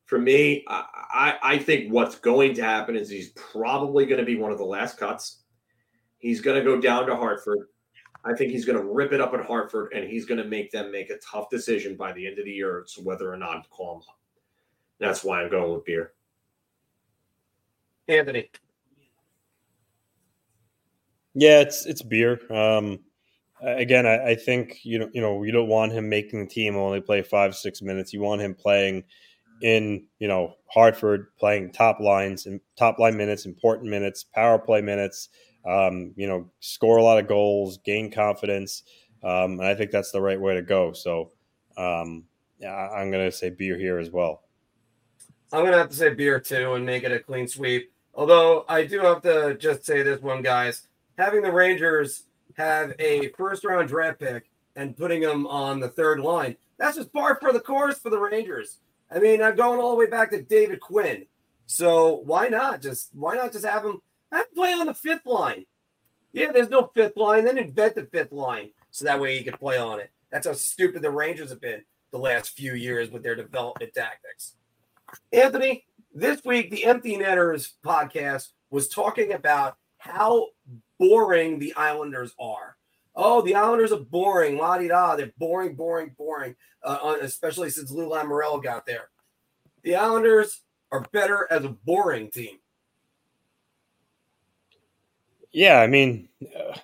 [0.05, 4.35] For me, I, I think what's going to happen is he's probably going to be
[4.35, 5.39] one of the last cuts.
[6.17, 7.67] He's going to go down to Hartford.
[8.25, 10.71] I think he's going to rip it up at Hartford, and he's going to make
[10.71, 13.63] them make a tough decision by the end of the year as whether or not
[13.63, 14.19] to call him up.
[14.99, 16.13] That's why I'm going with beer.
[18.07, 18.49] Anthony.
[21.33, 22.39] Yeah, it's it's beer.
[22.53, 22.99] Um,
[23.61, 26.75] again, I, I, think you know you know you don't want him making the team
[26.75, 28.13] only play five six minutes.
[28.13, 29.03] You want him playing
[29.61, 34.81] in you know Hartford, playing top lines and top line minutes, important minutes, power play
[34.81, 35.29] minutes.
[35.65, 38.83] Um, you know, score a lot of goals, gain confidence,
[39.23, 40.91] um, and I think that's the right way to go.
[40.91, 41.31] So,
[41.77, 42.25] um,
[42.59, 44.43] yeah, I'm going to say beer here as well.
[45.53, 47.93] I'm going to have to say beer too and make it a clean sweep.
[48.13, 50.87] Although I do have to just say this one, guys,
[51.17, 52.23] having the Rangers
[52.57, 56.55] have a first round draft pick and putting them on the third line.
[56.77, 58.77] That's just par for the course for the Rangers.
[59.11, 61.25] I mean, I'm going all the way back to David Quinn.
[61.65, 64.01] So why not just why not just have him
[64.31, 65.65] have him play on the fifth line?
[66.31, 67.45] Yeah, there's no fifth line.
[67.45, 70.11] Then invent the fifth line so that way he can play on it.
[70.31, 74.53] That's how stupid the Rangers have been the last few years with their development tactics.
[75.31, 80.47] Anthony, this week the Empty Netters podcast was talking about how
[81.03, 82.77] boring the Islanders are.
[83.15, 84.57] Oh, the Islanders are boring.
[84.57, 85.15] La di da.
[85.15, 86.55] They're boring, boring, boring.
[86.81, 89.09] Uh, especially since Lou Lamoriello got there.
[89.83, 92.57] The Islanders are better as a boring team.
[95.51, 96.29] Yeah, I mean,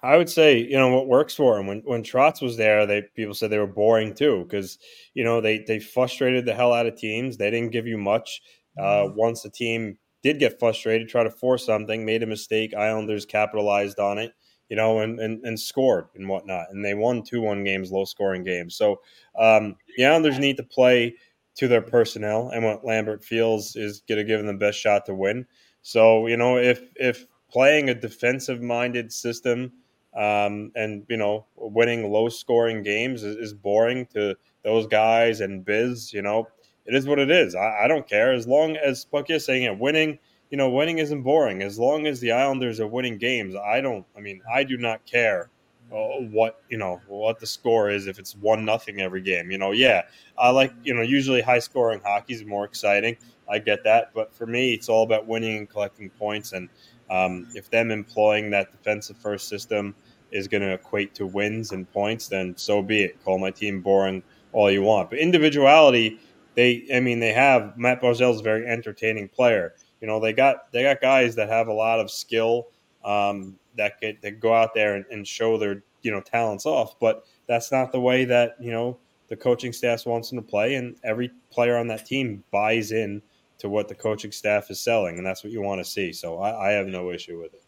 [0.04, 1.66] I would say you know what works for them.
[1.66, 4.78] When when Trotz was there, they people said they were boring too because
[5.16, 7.36] you know they they frustrated the hell out of teams.
[7.36, 8.42] They didn't give you much.
[8.78, 13.26] Uh, once the team did get frustrated, try to force something, made a mistake, Islanders
[13.26, 14.34] capitalized on it,
[14.70, 18.06] you know, and and, and scored and whatnot, and they won two one games, low
[18.06, 18.76] scoring games.
[18.76, 19.02] So
[19.38, 21.16] um, the Islanders need to play
[21.56, 25.06] to their personnel and what Lambert feels is going to give them the best shot
[25.06, 25.46] to win.
[25.82, 29.74] So you know if if playing a defensive minded system
[30.16, 35.64] um, and you know winning low scoring games is, is, boring to those guys and
[35.64, 36.48] biz you know
[36.90, 37.56] it is what it is.
[37.56, 38.34] I, I don't care.
[38.34, 40.20] As long as Bucky is saying it winning
[40.50, 41.62] you know winning isn't boring.
[41.62, 45.06] As long as the islanders are winning games i don't i mean i do not
[45.06, 45.50] care
[45.92, 45.98] uh,
[46.32, 49.72] what you know what the score is if it's one nothing every game you know.
[49.72, 50.04] Yeah
[50.38, 53.18] i like you know usually high scoring hockey is more exciting.
[53.52, 54.12] I get that.
[54.14, 56.54] But for me it's all about winning and collecting points.
[56.54, 56.70] And
[57.10, 59.96] um, if them employing that defensive first system
[60.32, 63.24] is going to equate to wins and points, then so be it.
[63.24, 64.22] Call my team boring
[64.52, 65.10] all you want.
[65.10, 66.20] But individuality,
[66.60, 69.76] they, I mean, they have Mat Barzal's a very entertaining player.
[70.02, 72.68] You know, they got they got guys that have a lot of skill
[73.06, 77.00] um, that could that go out there and, and show their you know talents off.
[77.00, 78.98] But that's not the way that you know
[79.30, 83.22] the coaching staff wants them to play, and every player on that team buys in
[83.60, 86.12] to what the coaching staff is selling, and that's what you want to see.
[86.12, 87.64] So I, I have no issue with it.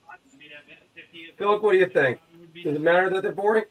[1.37, 2.19] Philip, what do you think?
[2.61, 3.63] Does it matter that they're boring?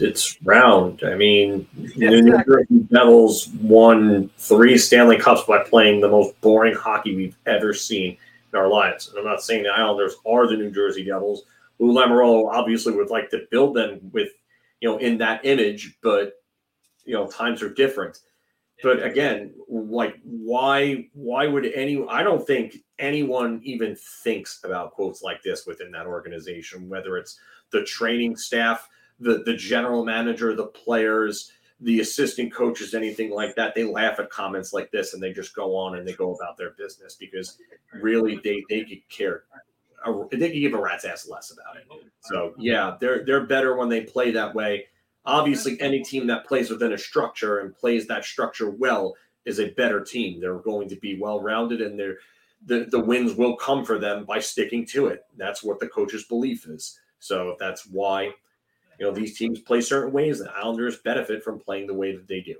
[0.00, 1.02] It's round.
[1.04, 6.40] I mean, yeah, the New Jersey Devils won three Stanley Cups by playing the most
[6.40, 8.16] boring hockey we've ever seen
[8.52, 9.08] in our lives.
[9.08, 11.44] And I'm not saying the Islanders are the New Jersey Devils.
[11.78, 14.28] Lou Lamoriello obviously would like to build them with,
[14.80, 16.34] you know, in that image, but
[17.04, 18.20] you know, times are different
[18.82, 25.22] but again like why why would any i don't think anyone even thinks about quotes
[25.22, 27.38] like this within that organization whether it's
[27.72, 28.88] the training staff
[29.20, 34.30] the the general manager the players the assistant coaches anything like that they laugh at
[34.30, 37.58] comments like this and they just go on and they go about their business because
[37.94, 39.44] really they they could care
[40.04, 41.86] uh, they could give a rat's ass less about it
[42.20, 44.86] so yeah they're they're better when they play that way
[45.24, 49.14] obviously any team that plays within a structure and plays that structure well
[49.44, 50.40] is a better team.
[50.40, 52.18] They're going to be well rounded and they're
[52.66, 55.24] the, the wins will come for them by sticking to it.
[55.38, 57.00] That's what the coach's belief is.
[57.18, 58.32] So that's why
[59.00, 62.28] you know these teams play certain ways, and Islanders benefit from playing the way that
[62.28, 62.56] they do.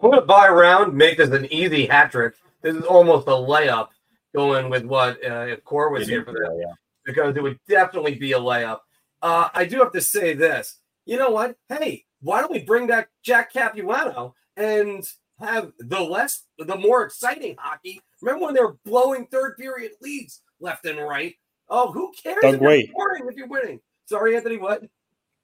[0.00, 2.34] Put a buy round, make this an easy hat trick.
[2.62, 3.88] This is almost a layup
[4.34, 6.72] going with what uh, if Core was here for that, yeah.
[7.04, 8.80] because it would definitely be a layup.
[9.20, 11.56] Uh, I do have to say this you know what?
[11.70, 15.02] Hey, why don't we bring back Jack Capuano and
[15.40, 18.02] have the less, the more exciting hockey?
[18.20, 21.34] Remember when they were blowing third period leads left and right?
[21.70, 22.42] Oh, who cares?
[22.42, 22.90] Doug if Weight.
[22.94, 23.80] You're if you're winning.
[24.08, 24.56] Sorry, Anthony.
[24.56, 24.84] What?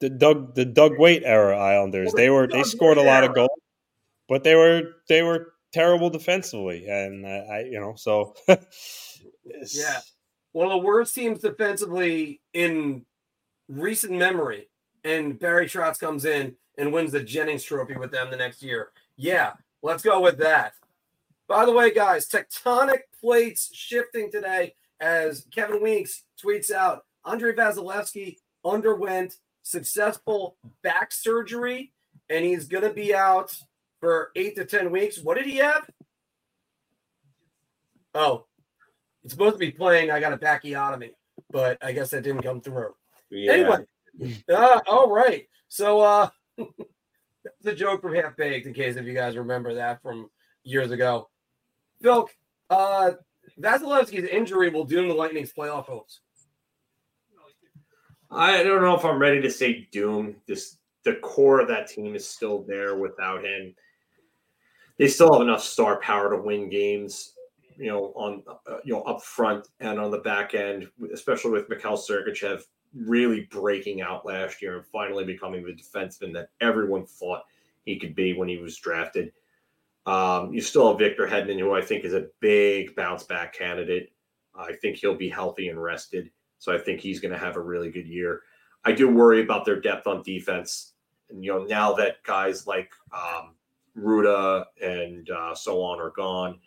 [0.01, 2.13] The Doug, the Doug Weight era Islanders.
[2.13, 3.61] They were they scored a lot of goals,
[4.29, 8.35] but they were they were terrible defensively, and I, I you know so.
[8.49, 10.01] yeah,
[10.53, 13.05] one of the worst teams defensively in
[13.69, 14.69] recent memory
[15.05, 18.91] and Barry Trotz comes in and wins the Jennings Trophy with them the next year.
[19.17, 19.53] Yeah,
[19.83, 20.73] let's go with that.
[21.47, 28.39] By the way, guys, tectonic plates shifting today as Kevin Weeks tweets out Andrei Vasilevskiy
[28.65, 31.93] underwent successful back surgery
[32.29, 33.57] and he's going to be out
[34.01, 35.19] for eight to 10 weeks.
[35.19, 35.89] What did he have?
[38.15, 38.47] Oh,
[39.23, 40.11] he's supposed to be playing.
[40.11, 41.11] I got a bacchiotomy,
[41.51, 42.95] but I guess that didn't come through.
[43.31, 43.53] Yeah.
[43.53, 43.79] Anyway,
[44.49, 45.49] uh, all right.
[45.69, 46.29] So uh
[47.63, 50.31] the joke from Half Baked, in case if you guys remember that from
[50.63, 51.29] years ago.
[52.01, 52.29] Phil,
[52.71, 53.13] uh
[53.61, 56.21] Vasilevskiy's injury will doom the Lightning's playoff hopes.
[58.35, 60.37] I don't know if I'm ready to say doom.
[60.47, 63.75] This the core of that team is still there without him.
[64.99, 67.35] They still have enough star power to win games,
[67.77, 71.69] you know, on uh, you know up front and on the back end, especially with
[71.69, 72.63] Mikhail Sergachev
[72.95, 77.43] really breaking out last year and finally becoming the defenseman that everyone thought
[77.85, 79.33] he could be when he was drafted.
[80.07, 84.13] Um, you still have Victor Hedman, who I think is a big bounce back candidate.
[84.55, 86.31] I think he'll be healthy and rested.
[86.65, 88.41] So I think he's going to have a really good year.
[88.87, 90.95] I do worry about their depth on defense.
[91.29, 93.55] And, you know, now that guys like um,
[93.95, 96.59] Rutta and uh, so on are gone,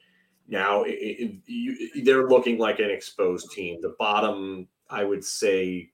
[0.47, 3.79] now it, it, you, they're looking like an exposed team.
[3.81, 5.89] The bottom, I would say,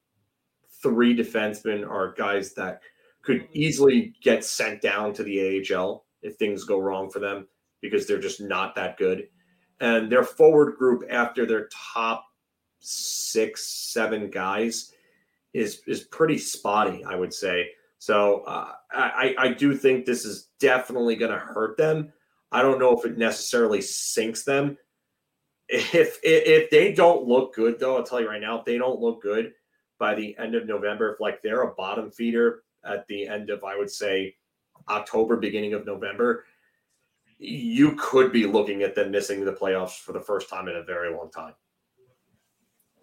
[0.81, 2.81] three defensemen are guys that
[3.21, 7.47] could easily get sent down to the AHL if things go wrong for them
[7.81, 9.29] because they're just not that good.
[9.79, 12.25] And their forward group after their top
[12.83, 14.91] six, seven guys
[15.53, 17.69] is is pretty spotty, I would say.
[17.99, 22.11] So uh, I I do think this is definitely going to hurt them.
[22.51, 24.77] I don't know if it necessarily sinks them.
[25.69, 28.77] If, if if they don't look good, though, I'll tell you right now, if they
[28.77, 29.53] don't look good
[29.97, 33.63] by the end of November, if like they're a bottom feeder at the end of,
[33.63, 34.35] I would say,
[34.89, 36.43] October, beginning of November,
[37.39, 40.83] you could be looking at them missing the playoffs for the first time in a
[40.83, 41.53] very long time.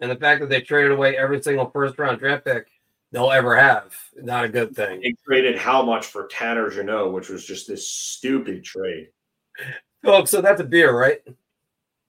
[0.01, 2.67] And the fact that they traded away every single first round draft pick
[3.11, 5.01] they'll ever have, not a good thing.
[5.01, 9.09] They traded how much for Tanner Jeannot, which was just this stupid trade.
[10.03, 11.21] Oh, so that's a beer, right?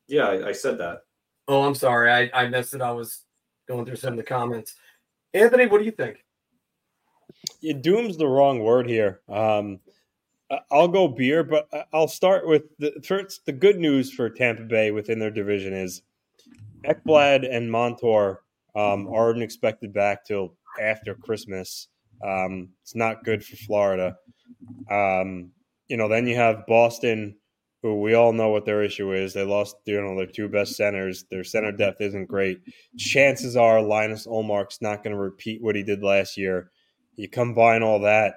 [0.07, 1.03] Yeah, I, I said that.
[1.49, 2.11] Oh, I'm sorry.
[2.11, 2.81] I, I missed it.
[2.81, 3.21] I was
[3.69, 4.75] going through some of the comments.
[5.35, 6.25] Anthony, what do you think?
[7.61, 9.21] Yeah, doom's the wrong word here.
[9.29, 9.81] Um,
[10.71, 13.45] I'll go beer, but I'll start with the first.
[13.47, 16.03] The good news for Tampa Bay within their division is
[16.85, 18.43] Ekblad and Montour
[18.75, 21.89] um, aren't expected back till after Christmas.
[22.25, 24.17] Um, it's not good for Florida.
[24.91, 25.51] Um,
[25.89, 27.37] you know, then you have Boston,
[27.83, 29.35] who we all know what their issue is.
[29.35, 31.25] They lost, you know, their two best centers.
[31.31, 32.61] Their center depth isn't great.
[32.97, 36.71] Chances are Linus Ullmark's not going to repeat what he did last year.
[37.17, 38.37] You combine all that,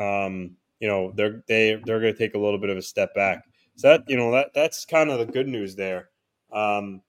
[0.00, 3.14] um, you know, they're they they're going to take a little bit of a step
[3.14, 3.44] back.
[3.76, 6.08] So that you know that that's kind of the good news there.
[6.52, 7.02] Um,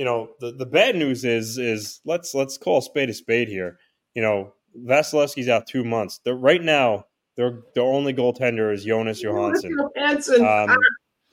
[0.00, 3.48] you know, the, the bad news is is let's let's call a spade a spade
[3.48, 3.76] here.
[4.14, 4.54] You know,
[4.86, 6.20] Vasilevskiy's out two months.
[6.24, 7.04] They're, right now,
[7.36, 9.76] their their only goaltender is Jonas Johansson.
[10.42, 10.74] Um,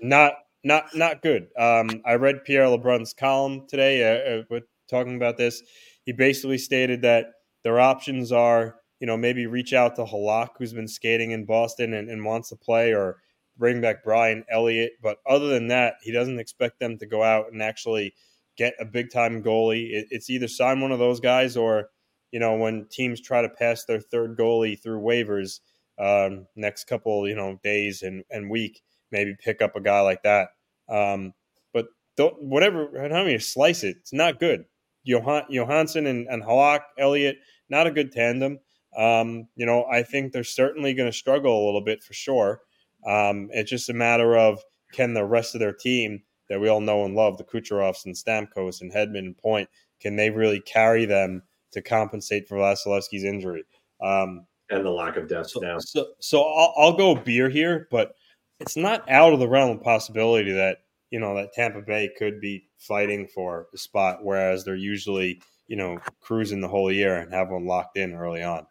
[0.01, 0.33] not
[0.65, 1.47] not not good.
[1.57, 4.59] Um, I read Pierre LeBrun's column today uh, uh,
[4.89, 5.63] talking about this.
[6.03, 7.27] He basically stated that
[7.63, 11.93] their options are, you know, maybe reach out to Halak, who's been skating in Boston
[11.93, 13.21] and, and wants to play, or
[13.57, 14.91] bring back Brian Elliott.
[15.01, 18.13] But other than that, he doesn't expect them to go out and actually
[18.57, 19.91] get a big time goalie.
[19.91, 21.89] It, it's either sign one of those guys or,
[22.31, 25.59] you know, when teams try to pass their third goalie through waivers
[25.99, 28.81] um, next couple, you know, days and, and week,
[29.11, 30.49] maybe pick up a guy like that.
[30.89, 31.33] Um,
[31.73, 34.65] but don't, whatever, how you slice it, it's not good.
[35.03, 37.37] Johan, Johansson and, and Halak, Elliott,
[37.69, 38.59] not a good tandem.
[38.97, 42.61] Um, you know, I think they're certainly going to struggle a little bit for sure.
[43.05, 46.81] Um, it's just a matter of can the rest of their team that we all
[46.81, 49.69] know and love, the Kucherovs and Stamkos and Hedman and Point,
[49.99, 53.63] can they really carry them to compensate for Vasilevskiy's injury?
[54.01, 55.79] Um, and the lack of depth so, now.
[55.79, 58.15] So, so I'll, I'll go beer here, but
[58.59, 60.79] it's not out of the realm of possibility that
[61.09, 65.77] you know that Tampa Bay could be fighting for a spot, whereas they're usually you
[65.77, 68.65] know cruising the whole year and have one locked in early on.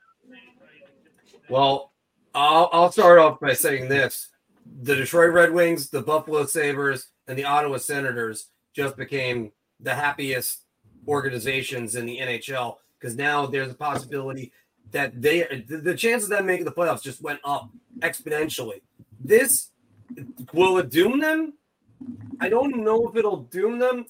[1.48, 1.92] Well,
[2.34, 4.28] I'll, I'll start off by saying this:
[4.82, 10.62] the Detroit Red Wings, the Buffalo Sabres, and the Ottawa Senators just became the happiest
[11.08, 14.52] organizations in the NHL because now there's a possibility
[14.90, 18.80] that they the chances of them making the playoffs just went up exponentially.
[19.20, 19.70] This
[20.52, 21.54] will it doom them?
[22.40, 24.06] I don't know if it'll doom them.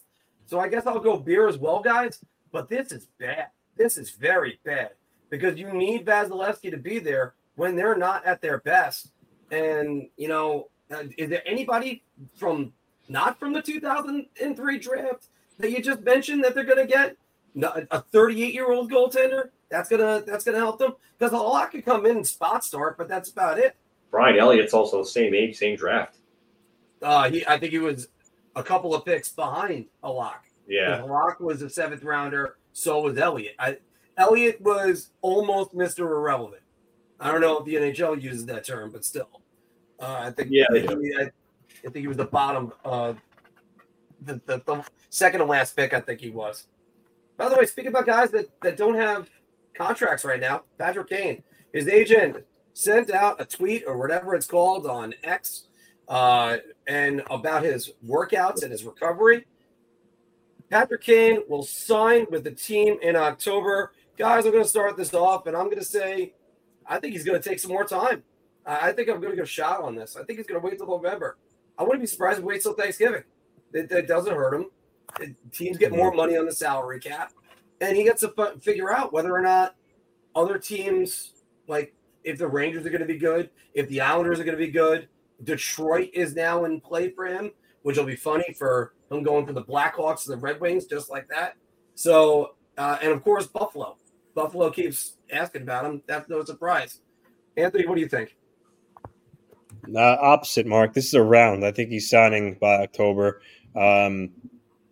[0.47, 2.25] So I guess I'll go beer as well, guys.
[2.53, 3.49] But this is bad.
[3.77, 4.91] This is very bad
[5.31, 9.13] because you need Vasilevskiy to be there when they're not at their best.
[9.51, 12.03] And you know, uh, is there anybody
[12.35, 12.73] from
[13.09, 15.27] not from the 2003 draft
[15.59, 17.17] that you just mentioned that they're going to get
[17.91, 19.51] a 38 year old goaltender?
[19.69, 23.09] That's gonna that's gonna help them because Halak could come in and spot start, but
[23.09, 23.77] that's about it.
[24.11, 26.19] Brian Elliott's also the same age, same draft.
[27.03, 28.09] Uh, he I think he was
[28.55, 30.39] a couple of picks behind Halak.
[30.69, 32.57] Yeah, Halak was a seventh rounder.
[32.73, 33.55] So was Elliott.
[33.59, 33.79] I,
[34.17, 36.63] Elliott was almost Mister Irrelevant.
[37.19, 39.29] I don't know if the NHL uses that term, but still,
[40.01, 41.31] uh, I think yeah, I, I,
[41.83, 43.15] think he was the bottom, uh,
[44.21, 45.95] the, the, the second to last pick.
[45.95, 46.67] I think he was.
[47.37, 49.29] By the way, speaking about guys that, that don't have
[49.75, 51.43] contracts right now, Patrick Kane,
[51.73, 52.45] his agent
[52.75, 55.69] sent out a tweet or whatever it's called on X
[56.09, 59.47] uh, and about his workouts and his recovery.
[60.71, 63.93] Patrick Kane will sign with the team in October.
[64.19, 66.35] Guys, I'm going to start this off, and I'm going to say
[66.89, 68.23] I think he's going to take some more time.
[68.65, 70.17] I think I'm going to go shot on this.
[70.17, 71.37] I think he's going to wait till November.
[71.79, 73.23] I wouldn't be surprised if he waits till Thanksgiving.
[73.73, 74.67] That, that doesn't hurt him.
[75.53, 77.33] Teams get more money on the salary cap,
[77.81, 79.77] and he gets to figure out whether or not
[80.35, 81.33] other teams
[81.69, 84.65] like if the Rangers are going to be good, if the Islanders are going to
[84.65, 85.09] be good.
[85.45, 87.51] Detroit is now in play for him,
[87.83, 91.11] which will be funny for him going from the Blackhawks to the Red Wings, just
[91.11, 91.57] like that.
[91.95, 93.97] So, uh, and of course, Buffalo.
[94.37, 96.03] Buffalo keeps asking about him.
[96.07, 97.01] That's no surprise.
[97.57, 98.37] Anthony, what do you think?
[99.93, 100.93] Uh, opposite, Mark.
[100.93, 101.65] This is a round.
[101.65, 103.41] I think he's signing by October.
[103.75, 104.31] Um,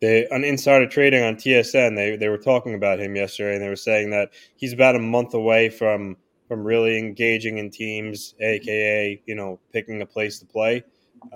[0.01, 3.69] they on insider trading on TSN, they they were talking about him yesterday, and they
[3.69, 6.17] were saying that he's about a month away from
[6.49, 10.83] from really engaging in teams, aka you know picking a place to play.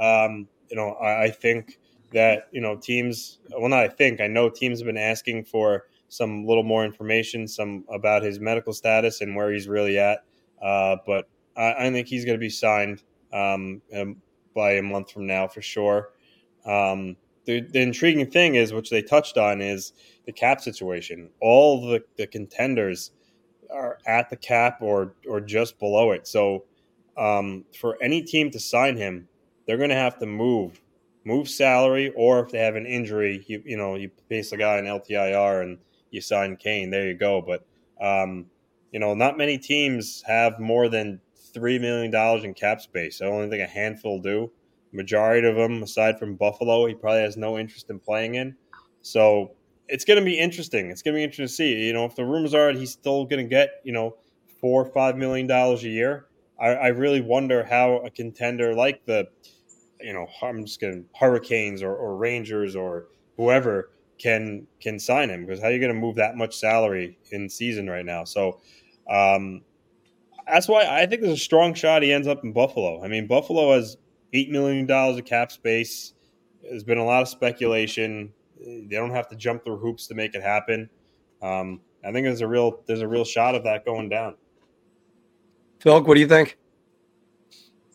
[0.00, 1.78] Um, you know, I, I think
[2.12, 3.38] that you know teams.
[3.50, 7.46] Well, not I think I know teams have been asking for some little more information,
[7.46, 10.24] some about his medical status and where he's really at.
[10.62, 13.02] Uh, but I, I, think he's going to be signed
[13.32, 14.16] um, um,
[14.54, 16.10] by a month from now for sure.
[16.64, 19.92] Um, the, the, intriguing thing is, which they touched on, is
[20.26, 21.30] the cap situation.
[21.40, 23.12] All the, the contenders
[23.72, 26.26] are at the cap or or just below it.
[26.26, 26.64] So
[27.16, 29.28] um, for any team to sign him,
[29.66, 30.80] they're going to have to move
[31.24, 34.78] move salary, or if they have an injury, you you know you place a guy
[34.78, 35.78] in LTIR and
[36.10, 36.90] you sign Kane.
[36.90, 37.42] There you go.
[37.42, 37.66] But
[38.00, 38.46] um,
[38.92, 41.20] you know, not many teams have more than
[41.52, 43.20] three million dollars in cap space.
[43.20, 44.50] I only think a handful do.
[44.92, 48.56] Majority of them, aside from Buffalo, he probably has no interest in playing in.
[49.02, 49.52] So
[49.86, 50.90] it's going to be interesting.
[50.90, 51.86] It's going to be interesting to see.
[51.86, 54.16] You know, if the rumors are he's still going to get you know
[54.60, 56.26] four or five million dollars a year,
[56.60, 59.28] I, I really wonder how a contender like the
[60.00, 63.06] you know I'm just going Hurricanes or, or Rangers or
[63.36, 67.18] whoever can can sign him because how are you going to move that much salary
[67.30, 68.24] in season right now?
[68.24, 68.60] So
[69.08, 69.62] um,
[70.46, 73.02] that's why I think there's a strong shot he ends up in Buffalo.
[73.02, 73.96] I mean, Buffalo has
[74.32, 76.14] eight million dollars of cap space.
[76.62, 78.32] There's been a lot of speculation.
[78.60, 80.90] They don't have to jump through hoops to make it happen.
[81.40, 84.36] Um, I think there's a real there's a real shot of that going down.
[85.80, 86.58] Phil, what do you think?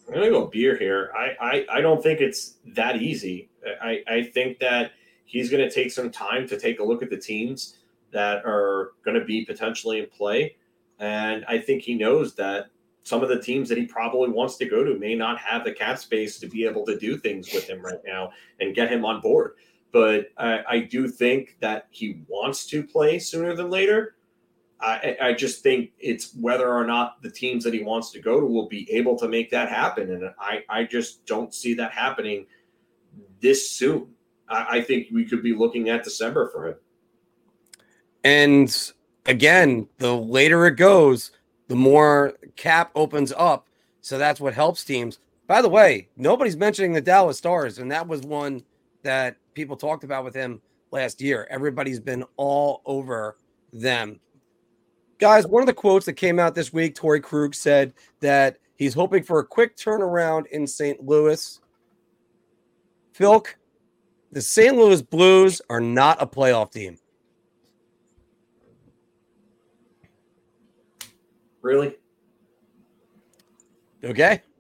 [0.08, 1.12] I'm gonna go beer here.
[1.18, 3.50] I, I, I don't think it's that easy.
[3.82, 4.92] I, I think that
[5.34, 7.80] he's going to take some time to take a look at the teams
[8.12, 10.56] that are going to be potentially in play.
[11.00, 12.68] And I think he knows that
[13.02, 15.72] some of the teams that he probably wants to go to may not have the
[15.72, 18.30] cap space to be able to do things with him right now
[18.60, 19.56] and get him on board.
[19.92, 24.16] But I, I do think that he wants to play sooner than later.
[24.80, 28.40] I, I, just think it's whether or not the teams that he wants to go
[28.40, 30.12] to will be able to make that happen.
[30.12, 32.46] And I, I just don't see that happening
[33.40, 34.10] this soon.
[34.50, 36.76] I, I think we could be looking at December for him.
[38.24, 38.92] And
[39.26, 41.32] again, the later it goes,
[41.68, 43.68] the more cap opens up.
[44.02, 45.20] So that's what helps teams.
[45.48, 48.64] By the way, nobody's mentioning the Dallas Stars, and that was one
[49.04, 51.48] that people talked about with him last year.
[51.50, 53.38] Everybody's been all over
[53.72, 54.20] them.
[55.20, 58.94] Guys, one of the quotes that came out this week, Torey Krug said that he's
[58.94, 61.04] hoping for a quick turnaround in St.
[61.04, 61.60] Louis.
[63.14, 63.56] Philk,
[64.34, 64.76] the St.
[64.76, 66.98] Louis Blues are not a playoff team.
[71.62, 71.96] Really?
[74.04, 74.42] Okay.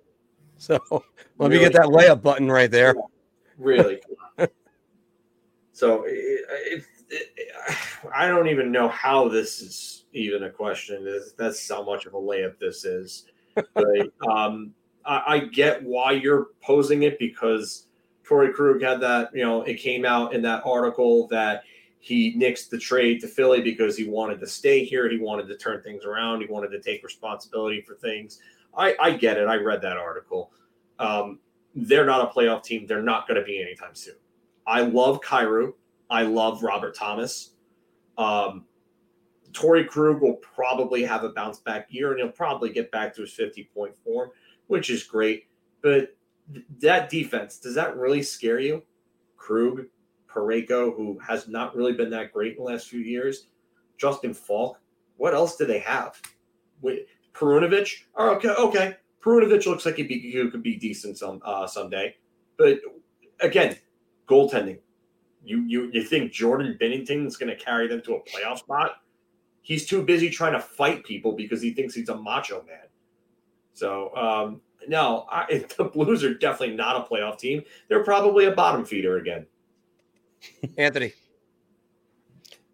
[0.63, 1.01] So let
[1.39, 1.55] really?
[1.55, 2.95] me get that layup button right there.
[3.57, 3.99] Really?
[5.74, 7.51] so it, it, it,
[8.15, 11.05] I don't even know how this is even a question.
[11.38, 13.26] That's how much of a layup this is.
[13.55, 17.88] But um, I, I get why you're posing it because
[18.28, 21.63] Torey Krug had that, you know, it came out in that article that
[21.99, 25.09] he nixed the trade to Philly because he wanted to stay here.
[25.09, 26.41] He wanted to turn things around.
[26.41, 28.39] He wanted to take responsibility for things.
[28.76, 29.47] I, I get it.
[29.47, 30.51] I read that article.
[30.99, 31.39] Um,
[31.76, 32.86] they're not a playoff team.
[32.86, 34.15] They're not going to be anytime soon.
[34.67, 35.74] I love Kyrou.
[36.09, 37.51] I love Robert Thomas.
[38.17, 38.65] Um,
[39.53, 43.32] Krug will probably have a bounce back year and he'll probably get back to his
[43.34, 44.30] 50 point form,
[44.67, 45.47] which is great.
[45.82, 46.15] But
[46.82, 48.84] that defense, does that really scare you?
[49.38, 49.86] Krug,
[50.30, 53.48] Parayko, who has not really been that great in the last few years,
[53.98, 54.80] Justin Faulk.
[55.18, 56.20] What else do they have?
[56.82, 58.04] Wait, Perunovich?
[58.16, 58.98] Oh, okay, okay.
[59.22, 62.16] Perunovich looks like he, be, he could be decent some uh, someday.
[62.58, 62.80] But
[63.39, 63.78] again,
[64.28, 64.80] goaltending.
[65.46, 69.02] You you you think Jordan Binnington is going to carry them to a playoff spot?
[69.62, 72.88] He's too busy trying to fight people because he thinks he's a macho man.
[73.74, 77.64] So um, no, I, the Blues are definitely not a playoff team.
[77.88, 79.46] They're probably a bottom feeder again.
[80.78, 81.14] Anthony.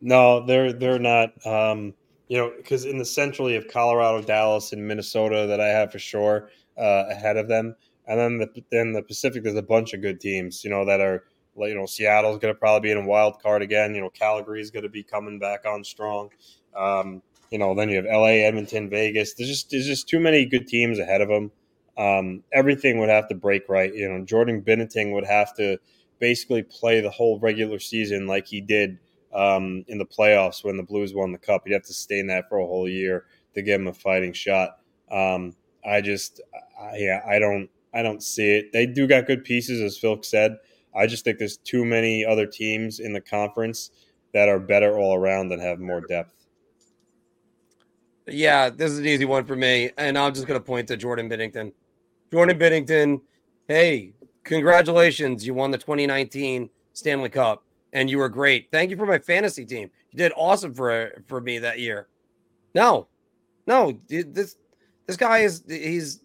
[0.01, 1.45] No, they're they're not.
[1.45, 1.93] Um,
[2.28, 5.91] you know, because in the central you have Colorado, Dallas, and Minnesota that I have
[5.91, 7.76] for sure uh, ahead of them,
[8.07, 9.43] and then the then the Pacific.
[9.43, 10.64] There's a bunch of good teams.
[10.64, 11.26] You know that are
[11.57, 13.93] you know Seattle's going to probably be in a wild card again.
[13.93, 16.30] You know Calgary's going to be coming back on strong.
[16.76, 19.34] Um, you know, then you have LA, Edmonton, Vegas.
[19.34, 21.51] There's just there's just too many good teams ahead of them
[21.99, 23.93] um, everything would have to break right.
[23.93, 25.77] You know, Jordan Binnington would have to
[26.19, 28.97] basically play the whole regular season like he did
[29.33, 31.63] um, in the playoffs when the Blues won the cup.
[31.65, 34.31] He'd have to stay in that for a whole year to give him a fighting
[34.31, 34.77] shot.
[35.11, 35.53] Um,
[35.85, 36.39] I just,
[36.81, 38.71] I, yeah, I don't, I don't see it.
[38.71, 40.55] They do got good pieces, as Phil said.
[40.95, 43.91] I just think there's too many other teams in the conference
[44.33, 46.33] that are better all around and have more depth.
[48.25, 50.97] Yeah, this is an easy one for me, and I'm just going to point to
[50.97, 51.73] Jordan Binnington.
[52.32, 53.21] Jordan Binnington,
[53.67, 54.13] hey,
[54.43, 55.45] congratulations!
[55.45, 57.63] You won the 2019 Stanley Cup,
[57.93, 58.69] and you were great.
[58.71, 59.89] Thank you for my fantasy team.
[60.11, 62.07] You did awesome for for me that year.
[62.75, 63.07] No,
[63.67, 64.57] no, this
[65.07, 66.21] this guy is he's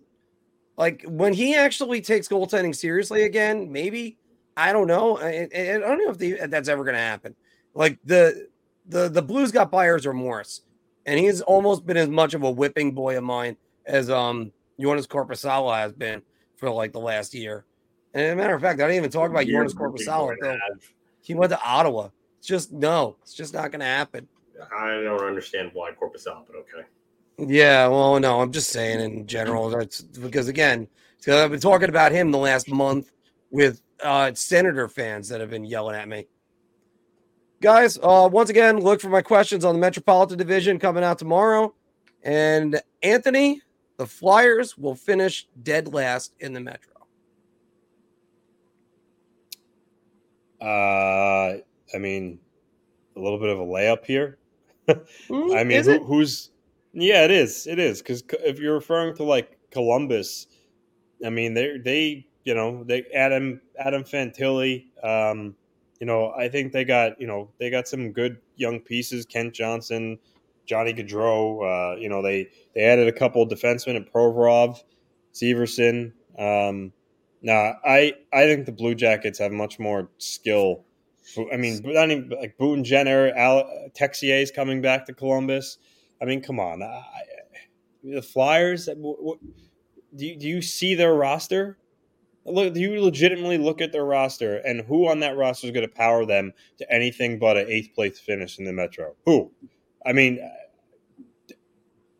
[0.76, 3.70] like when he actually takes goaltending seriously again.
[3.72, 4.18] Maybe
[4.56, 5.18] I don't know.
[5.18, 7.34] I, I don't know if the, that's ever going to happen.
[7.74, 8.48] Like the
[8.86, 10.62] the the Blues got buyer's remorse
[11.06, 15.06] and he's almost been as much of a whipping boy of mine as um Joonas
[15.06, 16.22] Korpisalo has been
[16.56, 17.64] for like the last year.
[18.12, 20.58] And as a matter of fact, I didn't even talk about Joonas Korpisalo until
[21.20, 22.10] he went to Ottawa.
[22.38, 24.28] It's just no, it's just not going to happen.
[24.76, 26.86] I don't understand why Korpisalo, but okay.
[27.38, 29.68] Yeah, well, no, I'm just saying in general.
[29.68, 30.86] That's because again,
[31.26, 33.10] I've been talking about him the last month
[33.50, 36.28] with uh, Senator fans that have been yelling at me.
[37.60, 41.74] Guys, uh, once again, look for my questions on the Metropolitan Division coming out tomorrow.
[42.22, 43.62] And Anthony,
[43.96, 46.92] the Flyers will finish dead last in the Metro.
[50.60, 51.58] Uh,
[51.94, 52.38] I mean,
[53.16, 54.38] a little bit of a layup here.
[54.88, 56.50] mm, I mean, who, who's?
[56.92, 57.66] Yeah, it is.
[57.66, 60.46] It is because if you're referring to like Columbus,
[61.24, 64.86] I mean, they they you know they Adam Adam Fantilli.
[65.04, 65.54] Um,
[66.00, 69.26] you know, I think they got you know they got some good young pieces.
[69.26, 70.18] Kent Johnson,
[70.66, 71.94] Johnny Gaudreau.
[71.94, 74.82] Uh, you know, they they added a couple of defensemen at Provorov,
[75.32, 76.12] Severson.
[76.38, 76.92] Um,
[77.48, 80.84] I I think the Blue Jackets have much more skill.
[81.52, 83.64] I mean, not even like Boone Jenner, Al,
[83.98, 85.78] Texier is coming back to Columbus.
[86.20, 87.02] I mean, come on, I,
[88.02, 88.88] the Flyers.
[88.94, 89.38] What,
[90.14, 91.78] do you, do you see their roster?
[92.46, 95.86] look, do you legitimately look at their roster and who on that roster is going
[95.86, 99.14] to power them to anything but an eighth place finish in the Metro?
[99.26, 99.50] Who?
[100.04, 100.38] I mean,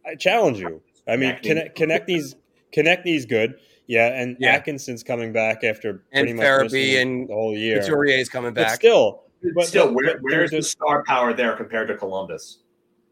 [0.06, 0.82] I challenge you.
[1.06, 2.36] I mean, connect, Konecny's
[2.74, 3.54] Konecny's good.
[3.86, 4.52] Yeah, and yeah.
[4.52, 7.78] Atkinson's coming back after pretty and much Farabee and the whole year.
[7.78, 8.68] Is coming back.
[8.68, 9.22] But still,
[9.54, 12.60] but still, where, where's the star power there compared to Columbus?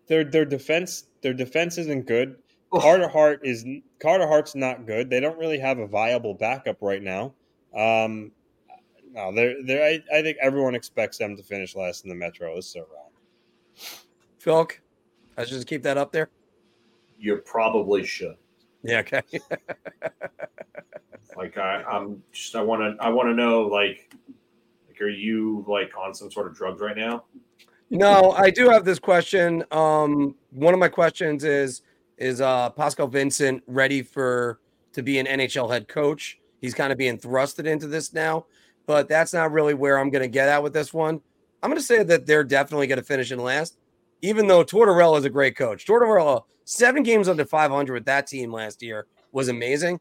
[0.07, 2.37] Their their defense their defense isn't good.
[2.73, 3.67] Carter Hart is
[4.01, 5.11] Carter Hart's not good.
[5.11, 7.35] They don't really have a viable backup right now.
[7.77, 8.33] Um,
[9.13, 12.57] no, they're, they're, I, I think everyone expects them to finish last in the Metro.
[12.57, 12.87] It's so
[14.43, 14.81] Philk,
[15.37, 16.29] I should just keep that up there.
[17.19, 18.37] You probably should.
[18.83, 18.99] Yeah.
[18.99, 19.23] Okay.
[21.37, 24.13] like I, I'm just I want to I want to know like
[24.89, 27.25] like are you like on some sort of drugs right now?
[27.91, 29.65] No, I do have this question.
[29.71, 31.83] Um, one of my questions is
[32.19, 34.61] is uh, Pascal Vincent ready for
[34.93, 36.39] to be an NHL head coach?
[36.61, 38.47] He's kind of being thrusted into this now,
[38.87, 41.21] but that's not really where I'm going to get at with this one.
[41.63, 43.77] I'm going to say that they're definitely going to finish in last,
[44.23, 45.85] even though Tortorella is a great coach.
[45.85, 50.01] Tortorella, seven games under 500 with that team last year was amazing.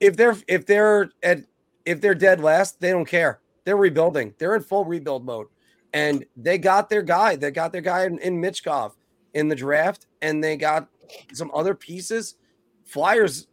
[0.00, 1.44] If they're if they're at
[1.84, 3.40] if they're dead last, they don't care.
[3.64, 4.34] They're rebuilding.
[4.38, 5.46] They're in full rebuild mode,
[5.92, 7.36] and they got their guy.
[7.36, 8.92] They got their guy in, in Michkov
[9.34, 10.88] in the draft, and they got
[11.32, 12.36] some other pieces.
[12.84, 13.46] Flyers,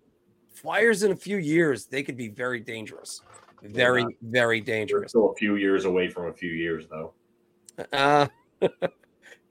[0.53, 3.21] Flyers in a few years, they could be very dangerous.
[3.61, 5.11] Very, very dangerous.
[5.11, 7.13] still a few years away from a few years, though.
[7.91, 8.27] Uh,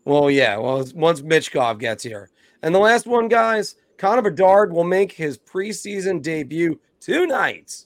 [0.07, 0.57] well, yeah.
[0.57, 2.30] Well, once Michkov gets here.
[2.62, 7.84] And the last one, guys, Connor Bedard will make his preseason debut tonight.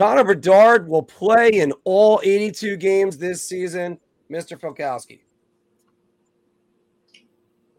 [0.00, 4.00] Connor Bedard will play in all 82 games this season.
[4.28, 4.58] Mr.
[4.58, 5.20] Filkowski.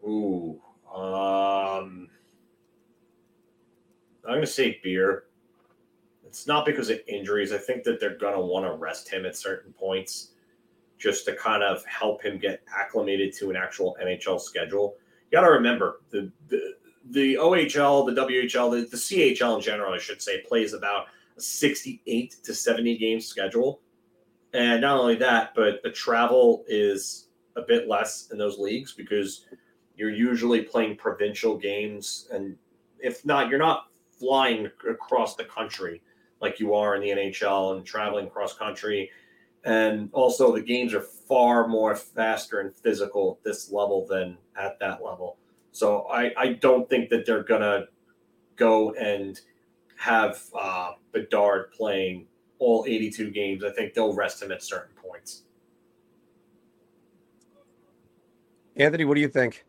[0.04, 0.58] Ooh.
[0.94, 2.08] Um,
[4.24, 5.24] I'm going to say beer.
[6.24, 7.52] It's not because of injuries.
[7.52, 10.31] I think that they're going to want to rest him at certain points
[11.02, 14.94] just to kind of help him get acclimated to an actual NHL schedule.
[15.30, 16.74] You got to remember the, the
[17.10, 21.40] the OHL, the WHL, the, the CHL in general, I should say, plays about a
[21.40, 23.80] 68 to 70 game schedule.
[24.54, 27.26] And not only that, but the travel is
[27.56, 29.46] a bit less in those leagues because
[29.96, 32.56] you're usually playing provincial games, and
[33.00, 33.88] if not, you're not
[34.18, 36.02] flying across the country
[36.40, 39.10] like you are in the NHL and traveling cross country.
[39.64, 44.78] And also, the games are far more faster and physical at this level than at
[44.80, 45.36] that level.
[45.70, 47.86] So I, I don't think that they're gonna
[48.56, 49.40] go and
[49.96, 52.26] have uh, Bedard playing
[52.58, 53.64] all 82 games.
[53.64, 55.44] I think they'll rest him at certain points.
[58.76, 59.64] Anthony, what do you think?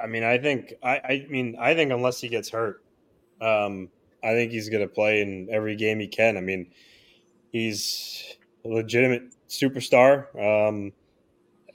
[0.00, 2.84] I mean, I think I, I mean I think unless he gets hurt,
[3.40, 3.88] um,
[4.22, 6.36] I think he's going to play in every game he can.
[6.36, 6.70] I mean,
[7.54, 10.26] he's a legitimate superstar.
[10.34, 10.92] Um,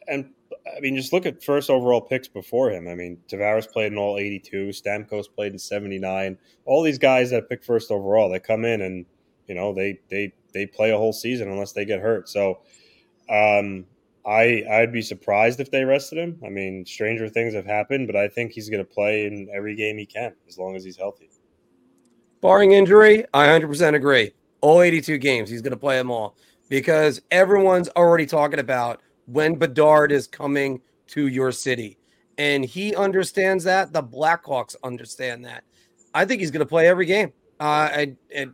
[0.10, 0.30] and
[0.76, 2.90] I mean, just look at first overall picks before him.
[2.90, 6.38] I mean, Tavares played in all 82, Stamkos played in 79.
[6.66, 9.06] All these guys that pick first overall, they come in and,
[9.48, 12.28] you know, they they they play a whole season unless they get hurt.
[12.28, 12.60] So,
[13.30, 13.86] um,
[14.26, 16.40] I I'd be surprised if they rested him.
[16.46, 19.76] I mean, stranger things have happened, but I think he's going to play in every
[19.76, 21.30] game he can as long as he's healthy.
[22.42, 24.34] Barring injury, I 100% agree.
[24.62, 26.36] All 82 games, he's going to play them all
[26.70, 31.98] because everyone's already talking about when Bedard is coming to your city.
[32.38, 33.92] And he understands that.
[33.92, 35.64] The Blackhawks understand that.
[36.14, 37.34] I think he's going to play every game.
[37.60, 38.54] Uh, and,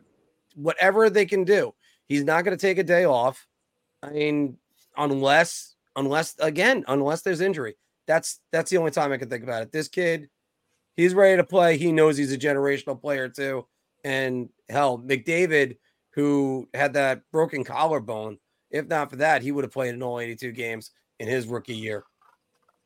[0.56, 1.74] whatever they can do,
[2.08, 3.45] he's not going to take a day off.
[4.01, 4.58] I mean,
[4.97, 7.76] unless, unless again, unless there's injury.
[8.08, 9.72] That's that's the only time I can think about it.
[9.72, 10.30] This kid,
[10.95, 11.78] he's ready to play.
[11.78, 13.68] He knows he's a generational player too.
[14.03, 15.78] And hell, McDavid,
[16.16, 18.38] who had that broken collarbone,
[18.72, 21.76] if not for that, he would have played in all 82 games in his rookie
[21.76, 22.03] year.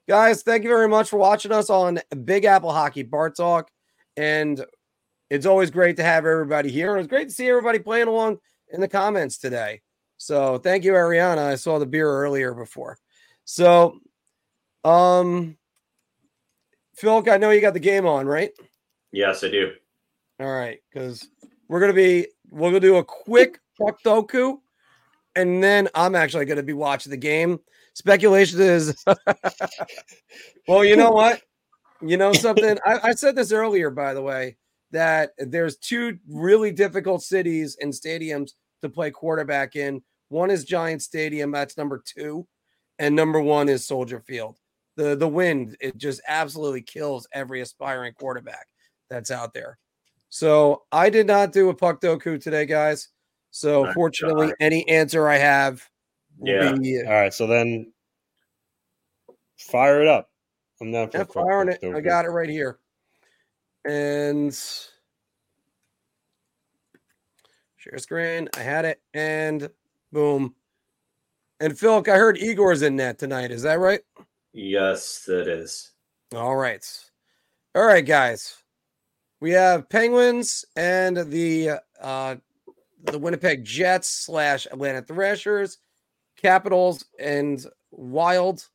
[0.08, 3.70] Guys, thank you very much for watching us on Big Apple Hockey Bar Talk.
[4.18, 4.66] And
[5.30, 6.96] it's always great to have everybody here.
[6.96, 8.40] And it's great to see everybody playing along
[8.72, 9.82] in the comments today.
[10.18, 11.38] So thank you, Ariana.
[11.38, 12.98] I saw the beer earlier before.
[13.46, 14.00] So,
[14.84, 15.56] um,
[16.96, 18.52] Phil, I know you got the game on, right?
[19.12, 19.72] Yes, I do.
[20.40, 21.28] All right, because
[21.68, 24.58] we're gonna be we're gonna do a quick Puck Doku
[25.36, 27.60] and then I'm actually going to be watching the game.
[27.94, 29.04] Speculation is,
[30.68, 31.42] well, you know what?
[32.02, 32.78] You know something?
[32.86, 34.58] I, I, said this earlier, by the way,
[34.92, 40.02] that there's two really difficult cities and stadiums to play quarterback in.
[40.30, 42.48] One is Giant Stadium, that's number two,
[43.00, 44.58] and number one is Soldier Field.
[44.96, 48.68] The the wind it just absolutely kills every aspiring quarterback
[49.10, 49.78] that's out there.
[50.30, 53.10] So I did not do a puck doku today, guys.
[53.52, 54.56] So My fortunately, God.
[54.60, 55.88] any answer I have,
[56.42, 56.76] yeah.
[56.76, 57.34] Be, uh, All right.
[57.34, 57.92] So then,
[59.58, 60.30] fire it up.
[60.82, 61.84] I'm not yeah, firing it.
[61.84, 62.80] I got it right here,
[63.86, 64.54] and
[67.76, 68.48] share screen.
[68.56, 69.70] I had it, and
[70.14, 70.56] boom.
[71.60, 73.52] And Phil, I heard Igor's in that tonight.
[73.52, 74.00] Is that right?
[74.54, 75.92] Yes, that is.
[76.34, 76.86] All right.
[77.76, 78.59] All right, guys.
[79.42, 82.36] We have Penguins and the uh,
[83.04, 85.78] the Winnipeg Jets slash Atlanta Thrashers,
[86.36, 88.68] Capitals and Wild.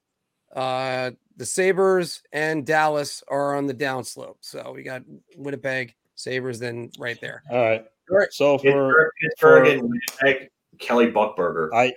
[0.55, 4.37] Uh, the Sabres and Dallas are on the downslope.
[4.41, 5.03] So we got
[5.37, 7.43] Winnipeg, Sabres, then right there.
[7.51, 7.85] All right.
[8.11, 8.33] All right.
[8.33, 10.49] So for Pittsburgh, and Winnipeg,
[10.79, 11.71] Kelly Buchberger.
[11.75, 11.93] I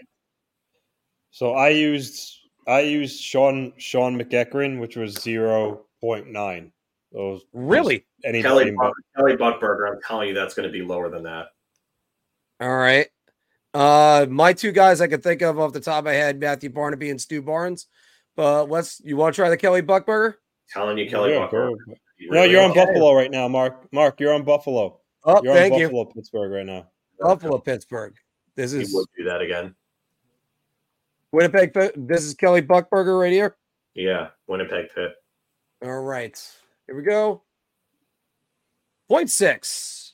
[1.32, 6.72] so I used I used Sean Sean McEachern, which was zero point nine.
[7.18, 9.92] Those really any Kelly, Buck, Kelly Buchberger.
[9.92, 11.48] I'm telling you, that's going to be lower than that.
[12.62, 13.08] All right.
[13.74, 16.70] Uh, my two guys I could think of off the top of my head, Matthew
[16.70, 17.88] Barnaby and Stu Barnes.
[18.36, 20.36] But let's you want to try the Kelly Buchberger?
[20.70, 21.78] Telling you, Kelly yeah, Buchberger.
[22.20, 23.92] no, you're on Buffalo right now, Mark.
[23.92, 25.00] Mark, you're on Buffalo.
[25.24, 25.88] Oh, you're thank on you.
[25.88, 26.88] Buffalo, Pittsburgh right now.
[27.20, 28.14] Buffalo, Pittsburgh.
[28.56, 29.74] This is would do that again.
[31.32, 31.74] Winnipeg.
[31.96, 33.58] This is Kelly Buchberger right here.
[33.96, 35.14] Yeah, Winnipeg Pitt.
[35.84, 36.40] All right,
[36.88, 37.44] here we go.
[39.08, 40.14] Point six.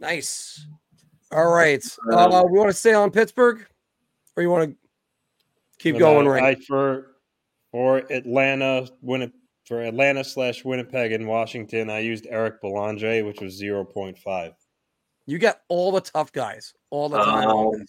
[0.00, 0.66] Nice.
[1.30, 1.82] All right.
[2.12, 3.64] Um, uh, we want to stay on Pittsburgh,
[4.36, 4.76] or you want to
[5.78, 6.26] keep going?
[6.26, 6.56] right.
[6.58, 7.12] I, for
[7.70, 13.54] for Atlanta, Winnipeg, for Atlanta slash Winnipeg and Washington, I used Eric Belanger, which was
[13.54, 14.52] zero point five.
[15.26, 17.48] You got all the tough guys, all the time.
[17.48, 17.86] Um,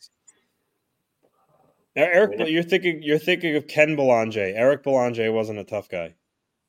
[1.95, 4.53] now, Eric, you're thinking you're thinking of Ken Belanger.
[4.55, 6.15] Eric Belanger wasn't a tough guy.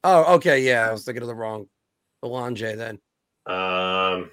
[0.04, 1.66] Oh, okay, yeah, I was thinking of the wrong
[2.22, 2.98] Belanger then.
[3.46, 4.30] Um.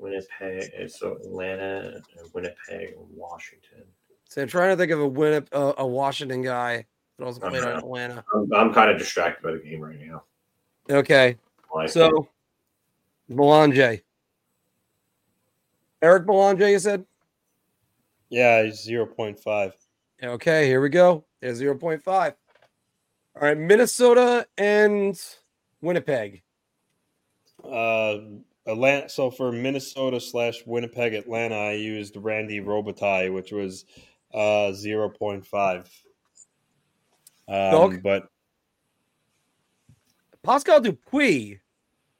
[0.00, 2.00] Winnipeg, so Atlanta,
[2.32, 3.84] Winnipeg, Washington.
[4.24, 6.86] So I'm trying to think of a Winnip, uh, a Washington guy
[7.18, 8.24] that also played on Atlanta.
[8.34, 10.22] I'm, I'm, kind of distracted by the game right now.
[10.88, 11.36] Okay,
[11.86, 12.28] so
[13.28, 13.98] Belanger,
[16.00, 17.04] Eric Belanger, you said?
[18.30, 19.74] Yeah, he's zero point five.
[20.22, 21.24] Okay, here we go.
[21.40, 22.34] There's zero point five.
[23.36, 25.20] All right, Minnesota and
[25.80, 26.42] Winnipeg.
[27.64, 28.18] Uh,
[28.66, 29.08] Atlanta.
[29.08, 33.84] So for Minnesota slash Winnipeg, Atlanta, I used Randy Robitaille, which was
[34.34, 35.90] uh, zero point five.
[37.48, 38.28] Um, but
[40.42, 41.58] Pascal Dupuis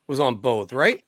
[0.07, 1.03] was on both, right?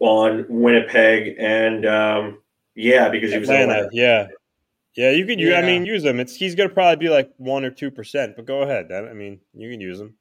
[0.00, 2.38] On Winnipeg and um,
[2.74, 3.88] yeah, because he was Atlanta.
[3.92, 4.28] Yeah,
[4.96, 5.40] yeah, you could.
[5.40, 5.58] Yeah.
[5.58, 6.20] I mean, use him.
[6.20, 8.90] It's he's gonna probably be like one or two percent, but go ahead.
[8.92, 10.14] I mean, you can use him.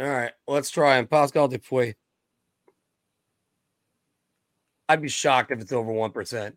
[0.00, 1.06] All right, let's try him.
[1.06, 1.94] Pascal Dupuis.
[4.88, 6.56] I'd be shocked if it's over one percent.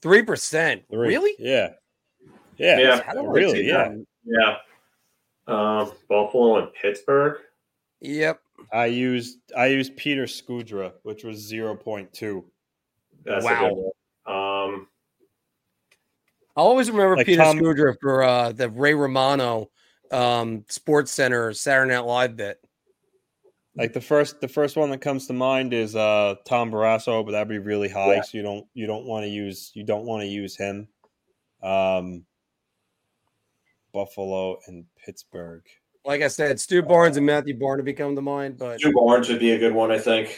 [0.00, 1.32] Three percent, really?
[1.38, 1.70] Yeah.
[2.56, 2.78] Yeah.
[2.78, 3.12] Yeah.
[3.22, 3.66] Really?
[3.66, 3.88] Yeah.
[3.88, 4.06] that.
[4.24, 4.56] Yeah.
[5.46, 7.38] Um, Buffalo and Pittsburgh.
[8.00, 8.40] Yep.
[8.72, 12.44] I used I used Peter Skudra, which was zero point two.
[13.24, 13.66] That's Wow.
[13.66, 14.74] a good one.
[14.74, 14.88] Um,
[16.56, 19.70] I always remember Like Peter Tom- Skudra for uh, the Ray Romano
[20.12, 22.58] um, Sports Center Saturday Night Live bit.
[23.76, 27.32] Like the first the first one that comes to mind is uh Tom Barrasso, but
[27.32, 28.22] that'd be really high, Yeah.
[28.22, 30.86] so you don't you don't want to use you don't want to use him.
[31.60, 32.24] Um
[33.92, 35.62] Buffalo and Pittsburgh.
[36.04, 39.40] Like I said, Stu Barnes and Matthew Barnaby come to mind, but Stu Barnes would
[39.40, 40.28] be a good one, I think.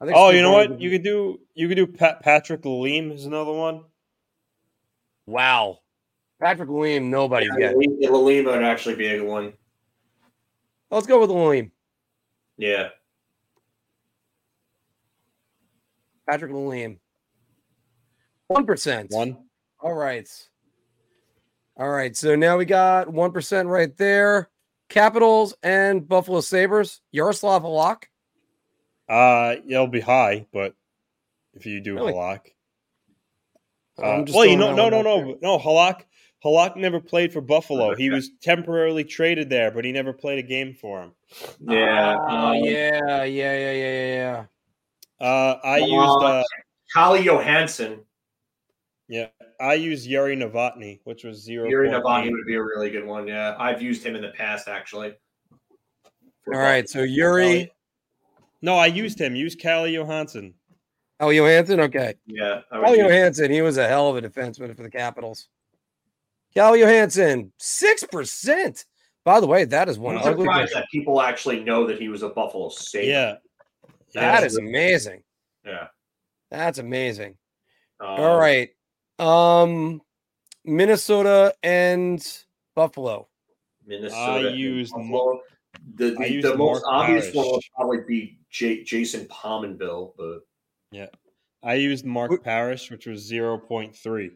[0.00, 0.70] I think Oh, Stu you know Barnes what?
[0.76, 3.84] would You could do you could do Pat, Patrick Leem is another one.
[5.26, 5.78] Wow,
[6.40, 7.98] Patrick William, nobody's Yeah, getting.
[8.02, 9.52] Lalime would actually be a good one.
[10.90, 11.70] Let's go with William.
[12.58, 12.88] Yeah.
[16.28, 16.98] Patrick William.
[18.48, 19.10] One percent.
[19.10, 19.38] One.
[19.80, 20.28] All right.
[21.76, 22.16] All right.
[22.16, 24.50] So now we got one percent right there.
[24.88, 27.00] Capitals and Buffalo Sabres.
[27.12, 28.04] Yaroslav Halak.
[29.08, 30.74] Uh it'll be high, but
[31.54, 32.12] if you do Really?
[32.12, 32.40] Halak.
[33.98, 35.58] I'm Uh, well, you know, that no, no, out no, no.
[35.58, 36.02] Halak,
[36.44, 37.94] Halak never played for Buffalo.
[37.96, 41.12] He was temporarily traded there, but he never played a game for him.
[41.60, 42.16] Yeah.
[42.18, 44.44] Oh um, yeah, yeah, yeah, yeah, yeah.
[45.20, 46.42] Uh, I Uh, used, uh,
[46.92, 48.00] Calle Johansson.
[49.08, 49.28] yeah,
[49.60, 51.68] I used Jiri Novotny, which was zero.
[51.68, 53.28] Yuri point Novotny would be a really good one.
[53.28, 53.54] Yeah.
[53.58, 55.14] I've used him in the past, actually.
[56.52, 56.88] All right.
[56.88, 57.70] So Yuri.
[58.62, 59.34] No, I used him.
[59.36, 60.54] Use Calle Johansson.
[61.22, 61.80] Oh, Johansson.
[61.80, 62.14] Okay.
[62.26, 62.62] Yeah.
[62.70, 63.50] I would Oh, use- Johansson.
[63.50, 65.48] He was a hell of a defenseman for the Capitals.
[66.52, 68.84] Calle Johansson, six percent.
[69.24, 70.44] By the way, that is one I'm ugly.
[70.44, 73.06] surprised that people actually know that he was a Buffalo Sabre.
[73.06, 73.34] Yeah,
[74.14, 74.46] That Yeah.
[74.46, 75.22] is amazing.
[75.64, 75.86] Yeah.
[76.50, 77.38] That's amazing.
[78.00, 78.70] Um, All right.
[79.18, 80.02] Um
[80.64, 82.20] Minnesota and
[82.74, 83.28] Buffalo.
[83.86, 84.48] Minnesota.
[84.48, 85.40] and used Buffalo.
[85.94, 90.40] the the, I the most Mark obvious one would probably be J- Jason Pominville, but
[90.92, 91.06] yeah.
[91.64, 94.30] I used Mark Who- Parrish, which was zero point three.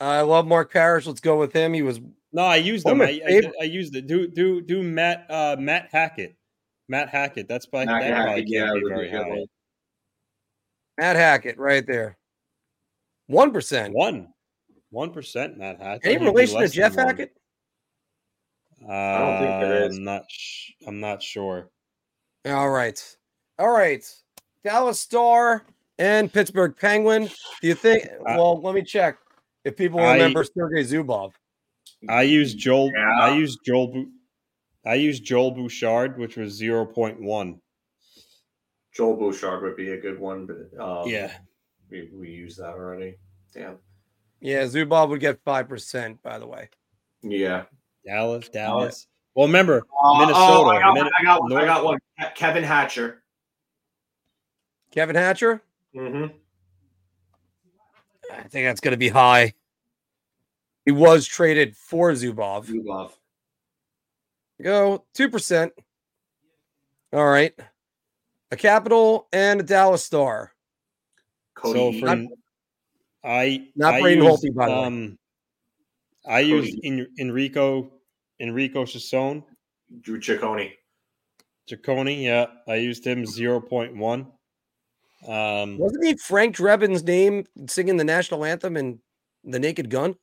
[0.00, 1.06] I love Mark Parrish.
[1.06, 1.72] Let's go with him.
[1.72, 2.00] He was
[2.32, 3.08] No, I used One them.
[3.08, 4.06] I, I, I used it.
[4.06, 6.36] Do do do Matt uh, Matt Hackett.
[6.88, 7.48] Matt Hackett.
[7.48, 9.44] That's by Matt that probably Hackett, yeah, can't be be very a high.
[10.98, 12.18] Matt Hackett right there.
[13.28, 13.94] One percent.
[13.94, 14.28] One.
[14.90, 16.16] One percent Matt Hackett.
[16.16, 17.06] Any relation to less than Jeff one.
[17.06, 17.32] Hackett?
[18.82, 19.96] Uh, don't think there is.
[19.96, 20.22] I'm not.
[20.28, 21.70] Sh- I'm not sure.
[22.46, 23.00] All right.
[23.58, 24.04] All right.
[24.64, 25.64] Dallas Star
[25.98, 27.28] and Pittsburgh Penguin.
[27.60, 28.06] Do you think?
[28.26, 29.18] I- Well, let me check
[29.64, 31.32] if people I- remember Sergei Zubov.
[32.08, 32.90] I used Joel.
[32.92, 33.20] Yeah.
[33.20, 34.06] I used Joel.
[34.84, 37.60] I used Joel Bouchard, which was zero point one.
[38.92, 41.32] Joel Bouchard would be a good one, but um, yeah.
[41.90, 43.16] we we used that already.
[43.54, 43.78] Damn.
[44.40, 46.20] Yeah, Zubov would get five percent.
[46.22, 46.68] By the way,
[47.22, 47.64] Yeah.
[48.04, 48.48] Dallas.
[48.48, 49.06] Dallas.
[49.36, 50.36] Well, remember Uh, Minnesota.
[50.42, 51.52] oh, I got, Min- one, I got one.
[51.52, 51.98] I got one.
[52.34, 53.21] Kevin Hatcher.
[54.92, 55.62] Kevin Hatcher.
[55.94, 56.36] Mm-hmm.
[58.32, 59.54] I think that's going to be high.
[60.84, 62.66] He was traded for Zubov.
[62.66, 63.12] Zubov.
[64.62, 65.72] Go two percent.
[67.12, 67.52] All right.
[68.50, 70.52] A Capital and a Dallas Star.
[71.54, 72.00] Cody.
[72.00, 72.28] So Eakin.
[72.28, 72.34] for
[73.24, 74.84] I Not I Braden used, Holtby, by the way.
[74.84, 75.18] um,
[76.26, 77.92] I used en- Enrico
[78.40, 79.44] Enrico Sassone
[80.00, 80.72] Drew Ciccone.
[81.70, 82.22] Ciccone.
[82.22, 84.26] Yeah, I used him zero point one.
[85.26, 89.00] Um, Wasn't he Frank Drebin's name singing the national anthem in
[89.44, 90.16] The Naked Gun?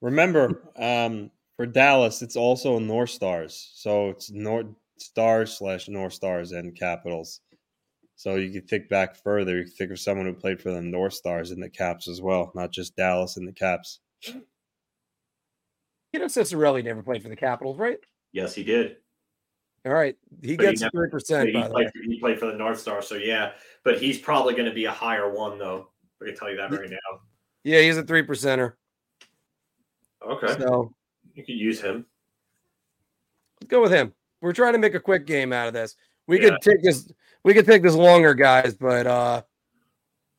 [0.00, 4.66] remember, um, for Dallas, it's also North Stars, so it's North
[4.98, 7.40] Stars slash North Stars and Capitals.
[8.16, 9.58] So you can think back further.
[9.58, 12.20] You can think of someone who played for the North Stars and the Caps as
[12.20, 14.00] well, not just Dallas and the Caps.
[16.12, 17.98] You know, Ciccarelli never played for the Capitals, right?
[18.32, 18.96] Yes, he did.
[19.86, 20.16] All right.
[20.42, 21.48] He But gets three percent.
[21.48, 23.52] he, played, he played for the North Star, so yeah.
[23.84, 25.88] But he's probably going to be a higher one, though.
[26.22, 26.98] I can tell you that right now.
[27.64, 28.74] Yeah, he's a three percenter.
[30.26, 30.54] Okay.
[30.58, 30.92] So
[31.34, 32.04] You could use him.
[33.60, 34.12] let's go with him.
[34.42, 35.96] We're trying to make a quick game out of this.
[36.26, 36.50] We Yeah.
[36.50, 37.10] could take this
[37.42, 39.42] we could take this longer, guys, but uh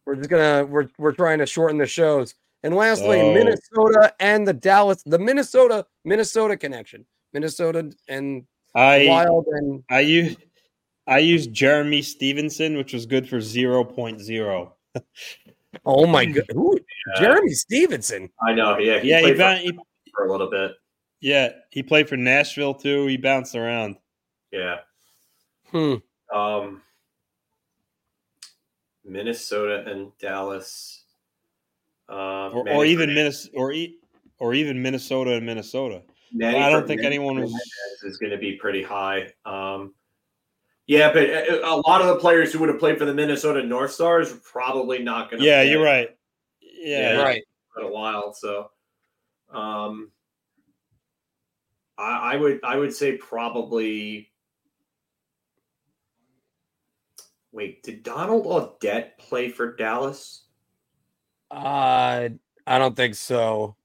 [0.05, 2.35] we're just gonna we're we're trying to shorten the shows.
[2.63, 3.33] And lastly, Oh.
[3.33, 7.05] Minnesota and the Dallas, the Minnesota Minnesota connection.
[7.33, 8.45] Minnesota and
[8.75, 10.35] I Wild and I use
[11.07, 14.75] I used Jeremy Stevenson, which was good for zero point zero.
[15.85, 16.77] oh my god, who
[17.15, 17.19] Yeah.
[17.21, 18.29] Jeremy Stevenson.
[18.47, 18.77] I know.
[18.77, 18.99] Yeah.
[18.99, 19.79] He Yeah, he, played ba- for, he
[20.15, 20.71] for a little bit.
[21.19, 23.07] yeah he played for Nashville too.
[23.07, 23.97] He bounced around.
[24.51, 24.77] Yeah.
[25.69, 25.95] Hmm.
[26.33, 26.81] Um,
[29.03, 31.03] Minnesota and Dallas.
[32.09, 33.97] Um, or, or even Minnesota, or, e-
[34.39, 36.01] or even Minnesota and Minnesota.
[36.33, 37.53] Manny I don't think Fernandez anyone was.
[38.03, 39.33] is going to be pretty high.
[39.45, 39.93] Um,
[40.87, 43.63] yeah, but a a lot of the players who would have played for the Minnesota
[43.63, 45.47] North Stars are probably not going to.
[45.47, 46.09] Yeah, you're right.
[46.61, 47.21] Yeah, Yeah.
[47.21, 47.43] Right.
[47.73, 48.71] For a while, so
[49.53, 50.11] um,
[51.97, 54.29] I, I would I would say probably.
[57.53, 60.43] Wait, did Donald Audette play for Dallas?
[61.49, 62.29] Uh,
[62.65, 63.75] I don't think so.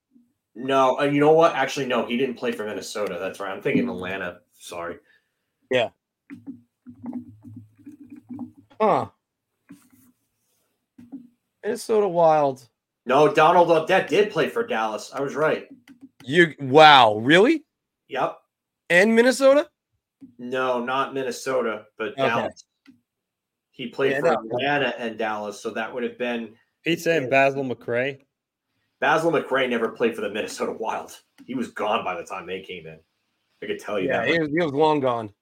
[0.58, 1.54] No, and you know what?
[1.54, 3.18] Actually, no, he didn't play for Minnesota.
[3.20, 3.52] That's right.
[3.52, 4.40] I'm thinking Atlanta.
[4.58, 4.96] Sorry.
[5.70, 5.90] Yeah.
[8.80, 9.08] Huh.
[11.62, 12.66] Minnesota Wild.
[13.04, 15.10] No, Donald Audette did play for Dallas.
[15.14, 15.68] I was right.
[16.24, 17.64] You wow, really?
[18.08, 18.38] Yep.
[18.88, 19.68] And Minnesota?
[20.38, 22.22] No, not Minnesota, but Okay.
[22.22, 22.64] Dallas.
[23.72, 24.56] He played Yeah, for no.
[24.56, 28.25] Atlanta and Dallas, so that would have been Pete saying Basil McRae.
[29.00, 31.18] Basil McRae never played for the Minnesota Wild.
[31.44, 32.98] He was gone by the time they came in.
[33.62, 34.28] I could tell you Yeah, that.
[34.28, 35.32] he was, he was long gone.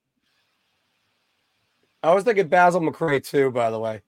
[2.02, 4.02] I was thinking Basil McRae too, by the way.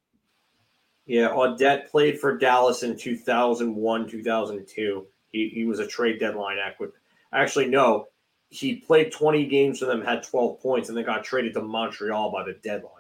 [1.07, 5.07] Yeah, Audette played for Dallas in 2001, 2002.
[5.30, 7.01] He, he was a trade deadline acquisition.
[7.32, 8.09] Actually, no,
[8.51, 12.30] he played 20 games for them, had 12 points, and then got traded to Montreal
[12.32, 12.92] by the deadline.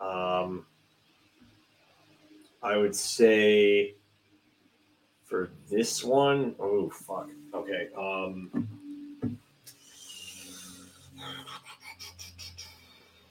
[0.00, 0.66] Um,
[2.62, 3.94] I would say
[5.32, 7.30] for this one, oh fuck.
[7.54, 7.88] Okay.
[7.98, 8.68] Um,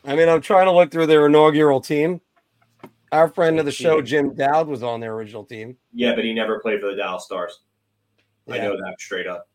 [0.04, 2.20] I mean, I'm trying to look through their inaugural team.
[3.12, 5.78] Our friend of the show, Jim Dowd, was on their original team.
[5.94, 7.60] yeah, but he never played for the Dallas Stars.
[8.50, 9.48] I know that straight up.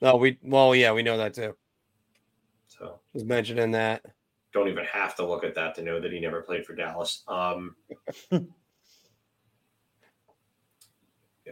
[0.00, 1.56] No, we well, yeah, we know that too.
[2.68, 4.02] So Was mentioning that.
[4.52, 7.24] don't even have to look at that to know that he never played for Dallas.
[7.26, 7.74] Um,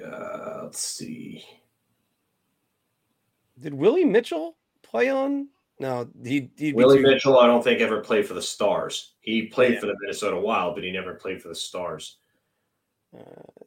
[0.04, 1.44] uh, let's see.
[3.60, 5.48] Did Willie Mitchell play on?
[5.78, 9.14] No, he he'd Willie too- Mitchell, I don't think ever played for the Stars.
[9.20, 9.80] He played Yeah.
[9.80, 12.16] for the Minnesota Wild, but he never played for the Stars.
[13.16, 13.22] Uh,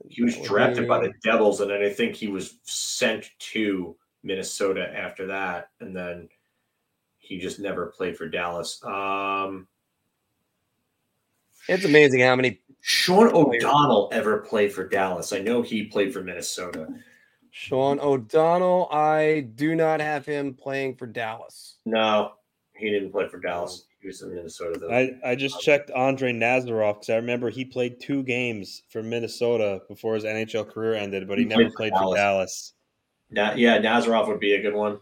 [0.10, 4.90] He was drafted by the Devils, and then I think he was sent to Minnesota
[4.96, 6.30] after that, and then
[7.20, 8.84] he just never played for Dallas.
[8.84, 9.68] Um,
[11.68, 15.34] It's amazing how many Sean O'Donnell ever played for Dallas.
[15.34, 16.88] I know he played for Minnesota.
[17.52, 18.88] Sean O'Donnell.
[18.92, 21.78] I do not have him playing for Dallas.
[21.86, 22.34] No,
[22.74, 23.86] he didn't play for Dallas.
[24.02, 24.90] He was in Minnesota though.
[24.92, 29.82] I, I just checked Andre Nazarov because I remember he played two games for Minnesota
[29.90, 32.74] before his NHL career ended, but he, He never played played for for Dallas.
[33.30, 35.00] Na- yeah, Nazarov would be a good one.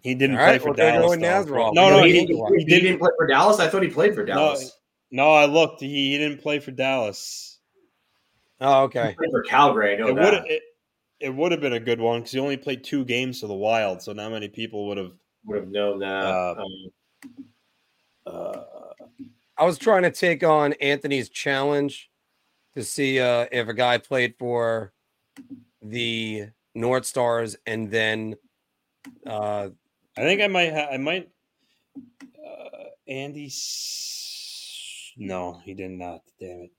[0.00, 1.46] He didn't All play right, for we're gonna go Dallas.
[1.50, 2.98] with No, no, gonna he, he, go didn't- he, he didn't.
[2.98, 3.58] play for Dallas.
[3.60, 4.77] I thought he played for No, Dallas.
[5.10, 5.80] No, I looked.
[5.80, 7.58] He, he didn't play for Dallas.
[8.60, 9.14] Oh, okay.
[9.16, 9.94] played for Calgary.
[9.94, 10.44] I know It would that.
[10.46, 10.62] it,
[11.20, 13.54] it would have been a good one because he only played two games for the
[13.54, 15.12] Wild, so not many people would have.
[15.46, 16.24] Would have known that.
[16.24, 16.90] Uh, Um,
[18.26, 18.62] Uh,
[19.56, 22.10] I was trying to take on Anthony's challenge
[22.76, 24.92] to see uh, if a guy played for
[25.82, 28.36] the North Stars and then
[29.26, 29.68] uh,
[30.16, 30.72] I think I might.
[30.72, 31.28] Ha- I might.
[31.96, 33.50] Uh, Andy.
[35.18, 36.20] S- no, he did not.
[36.40, 36.70] Damn it.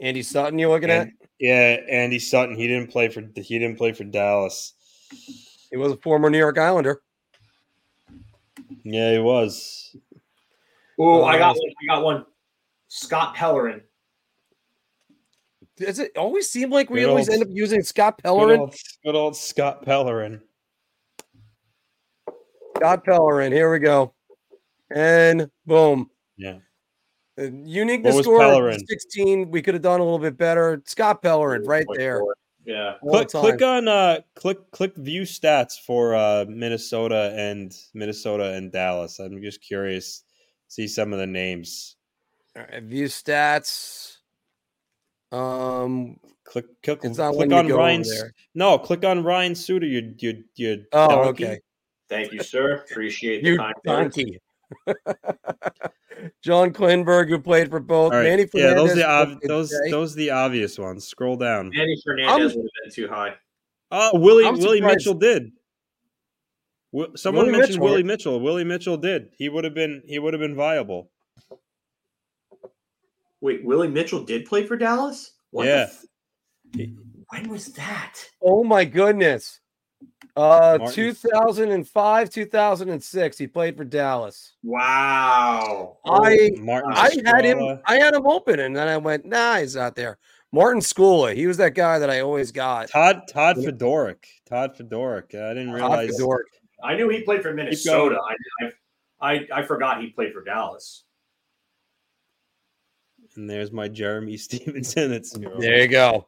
[0.00, 0.58] Andy Sutton.
[0.58, 1.08] You looking at?
[1.38, 2.56] Yeah, Andy Sutton.
[2.56, 3.22] He didn't play for.
[3.36, 4.74] He didn't play for Dallas.
[5.70, 7.02] He was a former New York Islander.
[8.84, 9.94] Yeah, he was.
[10.98, 11.70] oh, I Uh, got one.
[11.82, 12.26] I got one.
[12.88, 13.82] Scott Pellerin.
[15.76, 18.60] Does it always seem like we Good always old- end up using Scott Good Pellerin?
[18.60, 18.74] old,
[19.04, 20.40] good old Scott Pellerin.
[22.76, 23.52] Scott Pellerin.
[23.52, 24.14] Here we go.
[24.94, 26.10] And boom.
[26.36, 26.58] Yeah.
[27.46, 28.86] Uh, Unique What to score Pellerin?
[28.86, 29.50] 16.
[29.50, 30.82] We could have done a little bit better.
[30.86, 32.22] Scott Pellerin right there.
[32.64, 32.94] Yeah.
[33.02, 33.28] all the Click,
[33.58, 39.18] click on uh click click view stats for uh Minnesota and Minnesota and Dallas.
[39.18, 40.22] I'm just curious.
[40.68, 41.96] See some of the names.
[42.56, 44.18] All right, view stats.
[45.32, 48.02] Um, Click click, It's not click on go over Ryan.
[48.02, 48.32] there.
[48.54, 49.86] No, click on Ryan Suter.
[49.86, 50.76] Your your your.
[50.92, 51.44] oh, donkey.
[51.46, 51.60] okay.
[52.08, 52.84] Thank you, sir.
[52.90, 54.14] Appreciate the You kind words.
[54.14, 54.38] donkey.
[56.42, 58.12] John Klingberg, who played for both.
[58.12, 58.24] All right.
[58.24, 61.06] Manny yeah, those are the ob- those those are the obvious ones.
[61.06, 61.70] Scroll down.
[61.74, 63.34] Manny Fernandez would have been too high.
[63.90, 65.52] Oh, Willie I'm Willie surprised- Mitchell did.
[67.16, 67.84] Someone Willie mentioned Mitchell.
[67.84, 68.40] Willie Mitchell.
[68.40, 69.30] Willie Mitchell did.
[69.36, 70.02] He would have been.
[70.06, 71.10] He would have been viable.
[73.40, 75.32] Wait, Willie Mitchell did play for Dallas?
[75.50, 75.88] What Yeah.
[75.90, 76.04] f-
[77.30, 78.18] when was that?
[78.40, 79.58] Oh my goodness.
[80.34, 80.94] Uh, Martin.
[80.94, 83.38] 2005, 2006.
[83.38, 84.54] He played for Dallas.
[84.62, 85.98] Wow.
[86.06, 87.80] I Martin I had him.
[87.86, 90.18] I had him open, and then I went, nah, he's not there.
[90.52, 91.34] Martin Skoula.
[91.34, 92.88] He was that guy that I always got.
[92.90, 94.24] Todd Todd Fedoruk.
[94.48, 95.34] Todd Fedoruk.
[95.34, 96.20] I didn't Todd realize.
[96.82, 98.18] I knew he played for Minnesota.
[98.18, 98.66] I,
[99.20, 101.04] I, I I forgot he played for Dallas.
[103.36, 105.12] And there's my Jeremy Stevenson.
[105.12, 106.26] It's There you go.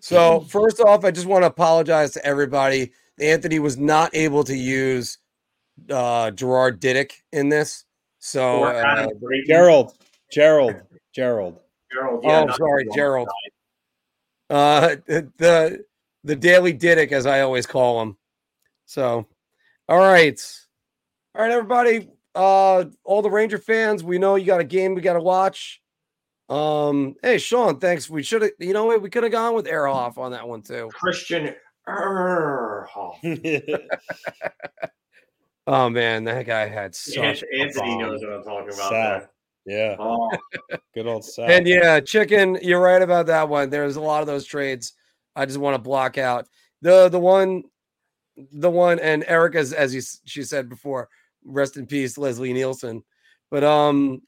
[0.00, 2.92] So first off, I just want to apologize to everybody.
[3.20, 5.18] Anthony was not able to use
[5.90, 7.84] uh, Gerard Diduck in this.
[8.18, 9.08] So uh,
[9.46, 9.96] Gerald.
[10.32, 10.76] Gerald.
[11.14, 11.60] Gerald.
[11.92, 13.28] Gerald, yeah, oh, sorry, Gerald.
[14.50, 15.84] Uh, the
[16.24, 18.16] the Daily Diduck, as I always call him.
[18.84, 19.26] So,
[19.88, 20.38] all right,
[21.34, 22.10] all right, everybody.
[22.34, 25.80] Uh, all the Ranger fans, we know you got a game we got to watch.
[26.48, 28.10] Um, hey, Sean, thanks.
[28.10, 30.90] We should have, you know, we could have gone with Ehrhoff on that one too.
[30.92, 31.56] Christian Ehrhoff.
[35.68, 37.16] Oh man, that guy had such.
[37.18, 37.98] Ant- a Anthony bomb.
[38.02, 38.88] knows what I'm talking about.
[38.88, 38.90] Sal.
[38.90, 39.30] there.
[39.66, 39.96] Yeah.
[39.98, 40.30] Oh,
[40.94, 41.50] Good old Sal.
[41.50, 43.68] And yeah, chicken, you're right about that one.
[43.68, 44.92] There's a lot of those trades.
[45.34, 46.46] I just want to block out
[46.82, 47.64] the the one,
[48.52, 51.08] the one, and Eric, as as you, she said before,
[51.44, 53.02] rest in peace, Leslie Nielsen.
[53.50, 54.22] But um,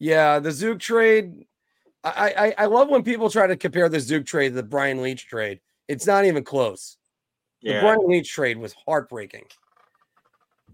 [0.00, 1.46] yeah, the Zook trade.
[2.02, 4.98] I I, I love when people try to compare the Zook trade to the Brian
[5.02, 5.60] Leetch trade.
[5.88, 6.96] It's not even close.
[7.62, 7.80] The.
[7.80, 9.44] Brian Leetch trade was heartbreaking.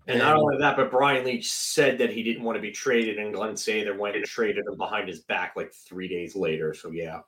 [0.06, 3.18] And not only that, but Brian Leetch said that he didn't want to be traded,
[3.18, 6.74] and Glenn Sather went and traded him behind his back like three days later.
[6.74, 7.20] So yeah,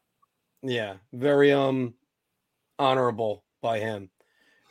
[0.63, 1.95] Yeah, very um
[2.79, 4.11] honorable by him.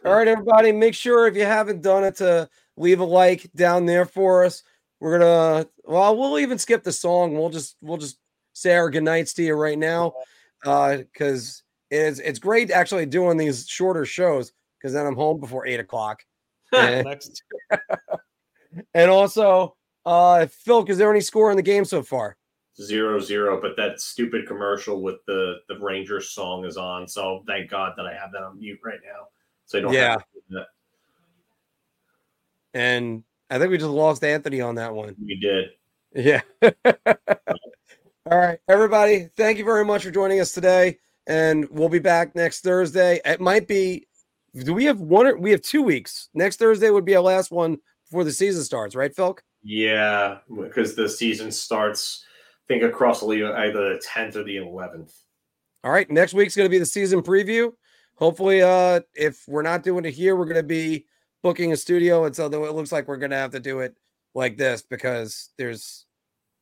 [0.04, 3.86] All right, everybody, make sure if you haven't done it to leave a like down
[3.86, 4.64] there for us.
[5.00, 7.34] We're gonna well, we'll even skip the song.
[7.34, 8.18] We'll just we'll just
[8.54, 10.14] say our goodnights to you right now.
[10.66, 15.68] Uh because it's it's great actually doing these shorter shows because then I'm home before
[15.68, 16.24] eight o'clock.
[16.74, 17.44] And, Next.
[18.94, 22.38] and also uh Phil, is there any score in the game so far?
[22.80, 23.60] zero zero.
[23.62, 27.08] But that stupid commercial with the the Rangers song is on.
[27.08, 29.28] So thank God that I have that on mute right now.
[29.66, 29.94] So I don't.
[29.94, 30.12] Yeah.
[30.12, 30.62] Have do.
[32.74, 35.16] And I think we just lost Anthony on that one.
[35.24, 35.72] We did.
[36.16, 36.42] Yeah.
[38.32, 39.30] All right, everybody.
[39.36, 43.20] Thank you very much for joining us today, and we'll be back next Thursday.
[43.26, 44.08] It might be.
[44.54, 45.28] Do we have one?
[45.28, 46.30] Or, we have two weeks.
[46.34, 49.40] Next Thursday would be our last one before the season starts, right, Felk?
[49.64, 52.26] Yeah, because the season starts.
[52.70, 55.14] I think across the league either the tenth or the eleventh.
[55.84, 56.10] All right.
[56.10, 57.72] Next week's going to be the season preview.
[58.16, 61.06] Hopefully, uh, if we're not doing it here, we're going to be
[61.42, 63.80] booking a studio, and so though it looks like we're going to have to do
[63.80, 63.96] it
[64.36, 66.06] like this because there's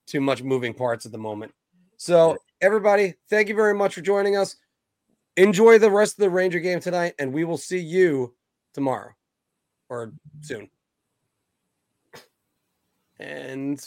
[0.08, 1.52] too much moving parts at the moment.
[2.02, 4.56] So, everybody, thank you very much for joining us.
[5.36, 8.34] Enjoy the rest of the Ranger game tonight, and we will see you
[8.74, 9.12] tomorrow
[9.90, 10.70] or soon.
[13.20, 13.86] And